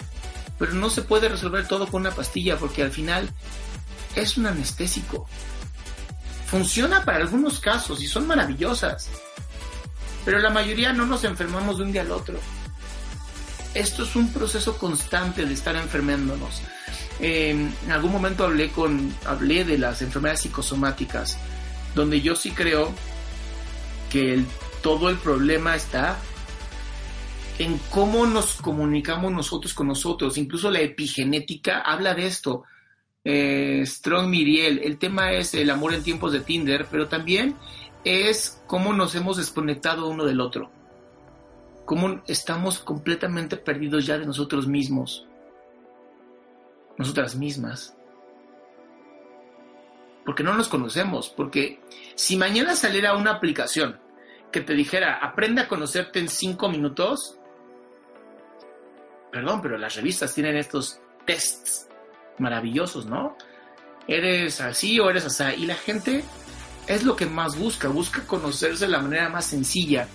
pero 0.59 0.73
no 0.73 0.89
se 0.89 1.01
puede 1.01 1.29
resolver 1.29 1.65
todo 1.65 1.87
con 1.87 2.01
una 2.01 2.11
pastilla 2.11 2.57
porque 2.57 2.83
al 2.83 2.91
final 2.91 3.29
es 4.15 4.37
un 4.37 4.47
anestésico. 4.47 5.29
Funciona 6.47 7.05
para 7.05 7.19
algunos 7.19 7.61
casos 7.61 8.03
y 8.03 8.07
son 8.07 8.27
maravillosas, 8.27 9.09
pero 10.25 10.39
la 10.39 10.49
mayoría 10.49 10.91
no 10.91 11.05
nos 11.05 11.23
enfermamos 11.23 11.77
de 11.77 11.83
un 11.83 11.91
día 11.93 12.01
al 12.01 12.11
otro. 12.11 12.37
Esto 13.73 14.03
es 14.03 14.15
un 14.15 14.31
proceso 14.31 14.77
constante 14.77 15.45
de 15.45 15.53
estar 15.53 15.75
enfermándonos. 15.77 16.61
en 17.19 17.73
algún 17.89 18.11
momento 18.11 18.43
hablé 18.43 18.71
con 18.71 19.13
hablé 19.25 19.63
de 19.63 19.77
las 19.77 20.01
enfermedades 20.01 20.41
psicosomáticas, 20.41 21.37
donde 21.93 22.19
yo 22.19 22.35
sí 22.35 22.51
creo 22.51 22.93
que 24.09 24.33
el 24.33 24.45
todo 24.85 25.09
el 25.09 25.17
problema 25.17 25.75
está 25.75 26.15
en 27.57 27.79
cómo 27.89 28.27
nos 28.27 28.61
comunicamos 28.61 29.31
nosotros 29.31 29.73
con 29.73 29.87
nosotros. 29.87 30.37
Incluso 30.37 30.69
la 30.69 30.79
epigenética 30.79 31.79
habla 31.79 32.13
de 32.13 32.27
esto. 32.27 32.65
Eh, 33.23 33.81
Strong 33.83 34.29
Miriel, 34.29 34.81
el 34.83 34.99
tema 34.99 35.31
es 35.31 35.55
el 35.55 35.71
amor 35.71 35.95
en 35.95 36.03
tiempos 36.03 36.33
de 36.33 36.41
Tinder, 36.41 36.85
pero 36.91 37.07
también 37.07 37.55
es 38.03 38.61
cómo 38.67 38.93
nos 38.93 39.15
hemos 39.15 39.37
desconectado 39.37 40.07
uno 40.07 40.23
del 40.23 40.39
otro. 40.39 40.69
Cómo 41.85 42.21
estamos 42.27 42.77
completamente 42.77 43.57
perdidos 43.57 44.05
ya 44.05 44.19
de 44.19 44.27
nosotros 44.27 44.67
mismos. 44.67 45.25
Nosotras 46.99 47.35
mismas. 47.35 47.97
Porque 50.23 50.43
no 50.43 50.53
nos 50.53 50.67
conocemos. 50.67 51.29
Porque 51.29 51.79
si 52.13 52.37
mañana 52.37 52.75
saliera 52.75 53.15
una 53.15 53.31
aplicación 53.31 54.04
que 54.51 54.61
te 54.61 54.73
dijera, 54.73 55.19
aprende 55.21 55.61
a 55.61 55.67
conocerte 55.67 56.19
en 56.19 56.29
cinco 56.29 56.69
minutos. 56.69 57.37
Perdón, 59.31 59.61
pero 59.61 59.77
las 59.77 59.95
revistas 59.95 60.33
tienen 60.33 60.55
estos 60.55 60.99
tests 61.25 61.87
maravillosos, 62.37 63.05
¿no? 63.05 63.35
Eres 64.07 64.61
así 64.61 64.99
o 64.99 65.09
eres 65.09 65.25
así. 65.25 65.43
Y 65.57 65.65
la 65.65 65.75
gente 65.75 66.23
es 66.87 67.03
lo 67.03 67.15
que 67.15 67.25
más 67.25 67.57
busca, 67.57 67.87
busca 67.87 68.25
conocerse 68.25 68.85
de 68.85 68.91
la 68.91 69.01
manera 69.01 69.29
más 69.29 69.45
sencilla. 69.45 70.07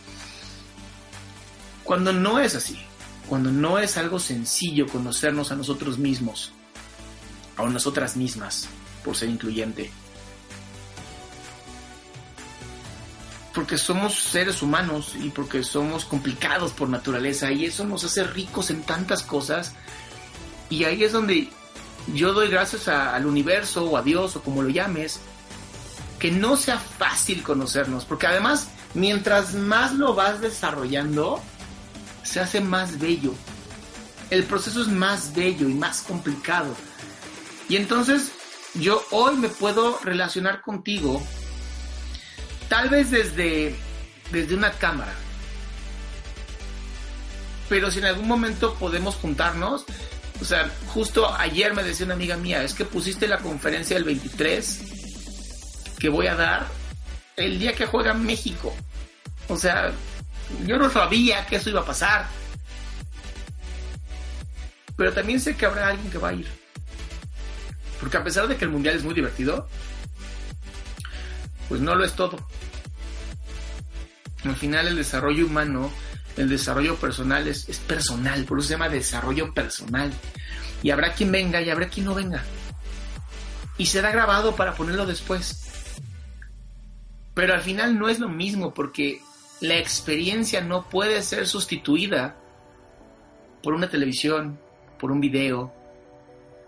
Cuando 1.84 2.12
no 2.12 2.38
es 2.38 2.54
así, 2.54 2.78
cuando 3.28 3.50
no 3.50 3.78
es 3.78 3.96
algo 3.96 4.18
sencillo 4.18 4.86
conocernos 4.86 5.52
a 5.52 5.56
nosotros 5.56 5.98
mismos, 5.98 6.52
a 7.56 7.64
nosotras 7.64 8.16
mismas, 8.16 8.68
por 9.04 9.16
ser 9.16 9.28
incluyente. 9.28 9.90
Porque 13.54 13.78
somos 13.78 14.14
seres 14.14 14.62
humanos 14.62 15.14
y 15.18 15.30
porque 15.30 15.62
somos 15.62 16.04
complicados 16.04 16.72
por 16.72 16.88
naturaleza 16.88 17.50
y 17.50 17.64
eso 17.64 17.84
nos 17.84 18.04
hace 18.04 18.24
ricos 18.24 18.70
en 18.70 18.82
tantas 18.82 19.22
cosas. 19.22 19.74
Y 20.68 20.84
ahí 20.84 21.02
es 21.02 21.12
donde 21.12 21.48
yo 22.14 22.32
doy 22.32 22.48
gracias 22.48 22.88
al 22.88 23.26
universo 23.26 23.84
o 23.84 23.96
a 23.96 24.02
Dios 24.02 24.36
o 24.36 24.42
como 24.42 24.62
lo 24.62 24.68
llames 24.68 25.20
que 26.18 26.30
no 26.30 26.56
sea 26.56 26.78
fácil 26.78 27.42
conocernos 27.42 28.04
porque 28.04 28.26
además 28.26 28.68
mientras 28.94 29.54
más 29.54 29.94
lo 29.94 30.14
vas 30.14 30.40
desarrollando 30.40 31.40
se 32.22 32.40
hace 32.40 32.60
más 32.60 32.98
bello. 32.98 33.34
El 34.30 34.44
proceso 34.44 34.82
es 34.82 34.88
más 34.88 35.34
bello 35.34 35.68
y 35.68 35.74
más 35.74 36.02
complicado. 36.02 36.76
Y 37.68 37.76
entonces 37.76 38.30
yo 38.74 39.02
hoy 39.10 39.36
me 39.36 39.48
puedo 39.48 39.98
relacionar 40.04 40.62
contigo 40.62 41.20
Tal 42.70 42.88
vez 42.88 43.11
desde, 43.11 43.74
desde 44.30 44.54
una 44.54 44.70
cámara. 44.70 45.12
Pero 47.68 47.90
si 47.90 47.98
en 47.98 48.04
algún 48.04 48.28
momento 48.28 48.74
podemos 48.74 49.16
juntarnos, 49.16 49.85
o 50.40 50.44
sea, 50.44 50.70
justo 50.87 51.35
ayer 51.35 51.74
me 51.74 51.83
decía 51.83 52.06
una 52.06 52.14
amiga 52.14 52.37
mía, 52.37 52.62
es 52.62 52.74
que 52.74 52.85
pusiste 52.85 53.26
la 53.26 53.38
conferencia 53.38 53.96
del 53.96 54.04
23 54.04 54.83
que 55.98 56.09
voy 56.09 56.28
a 56.28 56.37
dar 56.37 56.68
el 57.37 57.59
día 57.59 57.74
que 57.74 57.87
juega 57.87 58.14
México. 58.14 58.72
O 59.48 59.56
sea, 59.56 59.90
yo 60.64 60.78
no 60.78 60.88
sabía 60.90 61.44
que 61.46 61.56
eso 61.56 61.70
iba 61.70 61.80
a 61.80 61.85
pasar. 61.85 62.28
Pero 64.96 65.12
también 65.12 65.40
sé 65.40 65.56
que 65.56 65.66
habrá 65.66 65.88
alguien 65.88 66.09
que 66.09 66.18
va 66.18 66.28
a 66.28 66.35
ir. 66.35 66.46
Porque 67.98 68.16
a 68.16 68.22
pesar 68.22 68.46
de 68.46 68.56
que 68.56 68.64
el 68.64 68.70
mundial 68.70 68.94
es 68.94 69.02
muy 69.02 69.14
divertido, 69.14 69.68
pues 71.70 71.80
no 71.80 71.94
lo 71.94 72.04
es 72.04 72.14
todo. 72.14 72.37
Al 74.44 74.56
final 74.56 74.88
el 74.88 74.96
desarrollo 74.96 75.46
humano, 75.46 75.88
el 76.37 76.48
desarrollo 76.48 76.96
personal 76.96 77.46
es, 77.46 77.64
personal, 77.87 78.44
por 78.44 78.59
eso 78.59 78.66
se 78.66 78.74
llama 78.74 78.88
desarrollo 78.88 79.54
personal. 79.54 80.12
Y 80.83 80.90
habrá 80.90 81.12
quien 81.12 81.30
venga 81.30 81.62
y 81.62 81.70
habrá 81.70 81.88
quien 81.88 82.06
no 82.06 82.14
venga. 82.14 82.42
Y 83.78 83.87
será 83.87 84.11
grabado 84.11 84.56
para 84.56 84.74
ponerlo 84.74 85.06
después. 85.06 86.02
Pero 87.35 87.54
al 87.54 87.61
final 87.61 87.96
no 88.00 88.09
es 88.09 88.18
lo 88.18 88.28
mismo 88.28 88.74
porque 88.74 89.20
la 89.61 89.78
experiencia 89.78 90.62
no 90.62 90.88
puede 90.88 91.22
ser 91.22 91.46
sustituida 91.46 92.37
por 93.62 93.74
una 93.74 93.88
televisión, 93.88 94.59
por 94.98 95.12
un 95.12 95.20
video, 95.20 95.72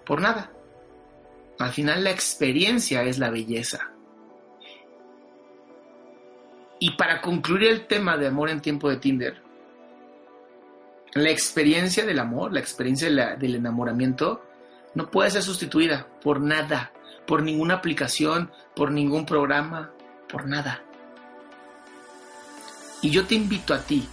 por 0.06 0.20
nada. 0.20 0.52
Al 1.58 1.72
final 1.72 2.04
la 2.04 2.12
experiencia 2.12 3.02
es 3.02 3.18
la 3.18 3.30
belleza. 3.30 3.91
Y 6.82 6.90
para 6.96 7.20
concluir 7.20 7.68
el 7.68 7.86
tema 7.86 8.16
de 8.16 8.26
amor 8.26 8.50
en 8.50 8.60
tiempo 8.60 8.90
de 8.90 8.96
Tinder, 8.96 9.40
la 11.14 11.30
experiencia 11.30 12.04
del 12.04 12.18
amor, 12.18 12.52
la 12.52 12.58
experiencia 12.58 13.08
del 13.36 13.54
enamoramiento, 13.54 14.44
no 14.96 15.08
puede 15.08 15.30
ser 15.30 15.44
sustituida 15.44 16.08
por 16.24 16.40
nada, 16.40 16.90
por 17.24 17.44
ninguna 17.44 17.74
aplicación, 17.74 18.50
por 18.74 18.90
ningún 18.90 19.26
programa, 19.26 19.92
por 20.28 20.48
nada. 20.48 20.82
Y 23.00 23.10
yo 23.10 23.26
te 23.26 23.36
invito 23.36 23.74
a 23.74 23.82
ti 23.82 24.08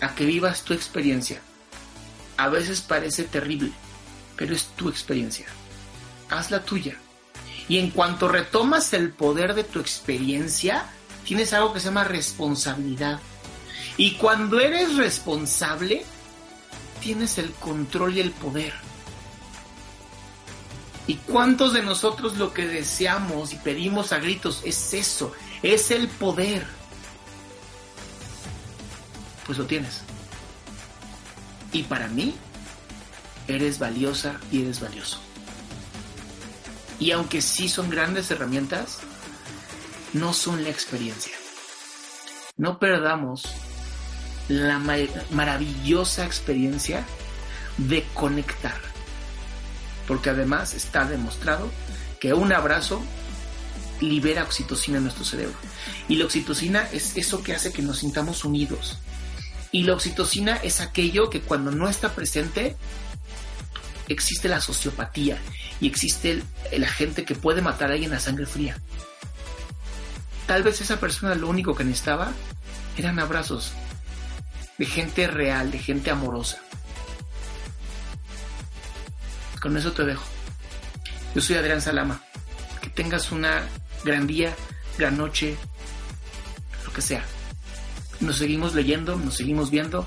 a 0.00 0.14
que 0.14 0.24
vivas 0.24 0.62
tu 0.62 0.74
experiencia. 0.74 1.40
A 2.36 2.48
veces 2.48 2.82
parece 2.82 3.24
terrible, 3.24 3.72
pero 4.36 4.54
es 4.54 4.66
tu 4.76 4.88
experiencia. 4.88 5.46
Haz 6.30 6.52
la 6.52 6.62
tuya. 6.62 6.94
Y 7.66 7.78
en 7.78 7.90
cuanto 7.90 8.28
retomas 8.28 8.92
el 8.92 9.10
poder 9.10 9.54
de 9.54 9.64
tu 9.64 9.80
experiencia, 9.80 10.86
tienes 11.24 11.52
algo 11.52 11.72
que 11.72 11.80
se 11.80 11.86
llama 11.86 12.04
responsabilidad. 12.04 13.20
Y 13.96 14.14
cuando 14.14 14.58
eres 14.60 14.96
responsable, 14.96 16.04
tienes 17.00 17.38
el 17.38 17.50
control 17.52 18.16
y 18.16 18.20
el 18.20 18.30
poder. 18.30 18.72
¿Y 21.06 21.16
cuántos 21.16 21.72
de 21.72 21.82
nosotros 21.82 22.36
lo 22.36 22.54
que 22.54 22.66
deseamos 22.66 23.52
y 23.52 23.56
pedimos 23.56 24.12
a 24.12 24.18
gritos 24.18 24.62
es 24.64 24.94
eso? 24.94 25.32
Es 25.62 25.90
el 25.90 26.08
poder. 26.08 26.64
Pues 29.46 29.58
lo 29.58 29.66
tienes. 29.66 30.02
Y 31.72 31.82
para 31.82 32.06
mí, 32.08 32.34
eres 33.48 33.78
valiosa 33.78 34.38
y 34.50 34.62
eres 34.62 34.80
valioso. 34.80 35.18
Y 37.00 37.10
aunque 37.10 37.42
sí 37.42 37.68
son 37.68 37.90
grandes 37.90 38.30
herramientas, 38.30 39.00
no 40.12 40.32
son 40.32 40.62
la 40.62 40.70
experiencia. 40.70 41.32
No 42.56 42.78
perdamos 42.78 43.42
la 44.48 44.78
maravillosa 45.30 46.24
experiencia 46.26 47.04
de 47.78 48.04
conectar. 48.14 48.76
Porque 50.06 50.30
además 50.30 50.74
está 50.74 51.04
demostrado 51.04 51.70
que 52.20 52.34
un 52.34 52.52
abrazo 52.52 53.02
libera 54.00 54.42
oxitocina 54.42 54.98
en 54.98 55.04
nuestro 55.04 55.24
cerebro. 55.24 55.56
Y 56.08 56.16
la 56.16 56.24
oxitocina 56.24 56.88
es 56.92 57.16
eso 57.16 57.42
que 57.42 57.54
hace 57.54 57.72
que 57.72 57.82
nos 57.82 57.98
sintamos 57.98 58.44
unidos. 58.44 58.98
Y 59.70 59.84
la 59.84 59.94
oxitocina 59.94 60.56
es 60.56 60.80
aquello 60.80 61.30
que 61.30 61.40
cuando 61.40 61.70
no 61.70 61.88
está 61.88 62.14
presente, 62.14 62.76
existe 64.08 64.48
la 64.48 64.60
sociopatía 64.60 65.38
y 65.80 65.86
existe 65.86 66.42
el, 66.70 66.84
agente 66.84 67.24
que 67.24 67.34
puede 67.34 67.62
matar 67.62 67.90
a 67.90 67.94
alguien 67.94 68.12
a 68.12 68.20
sangre 68.20 68.46
fría. 68.46 68.76
Tal 70.46 70.62
vez 70.62 70.80
esa 70.80 70.98
persona 70.98 71.34
lo 71.34 71.48
único 71.48 71.74
que 71.74 71.84
necesitaba 71.84 72.32
eran 72.96 73.18
abrazos 73.18 73.72
de 74.78 74.86
gente 74.86 75.26
real, 75.26 75.70
de 75.70 75.78
gente 75.78 76.10
amorosa. 76.10 76.58
Con 79.60 79.76
eso 79.76 79.92
te 79.92 80.04
dejo. 80.04 80.24
Yo 81.34 81.40
soy 81.40 81.56
Adrián 81.56 81.80
Salama. 81.80 82.22
Que 82.80 82.90
tengas 82.90 83.30
una 83.30 83.62
gran 84.04 84.26
día, 84.26 84.54
gran 84.98 85.16
noche, 85.16 85.56
lo 86.84 86.92
que 86.92 87.00
sea. 87.00 87.24
Nos 88.20 88.38
seguimos 88.38 88.74
leyendo, 88.74 89.16
nos 89.16 89.36
seguimos 89.36 89.70
viendo. 89.70 90.06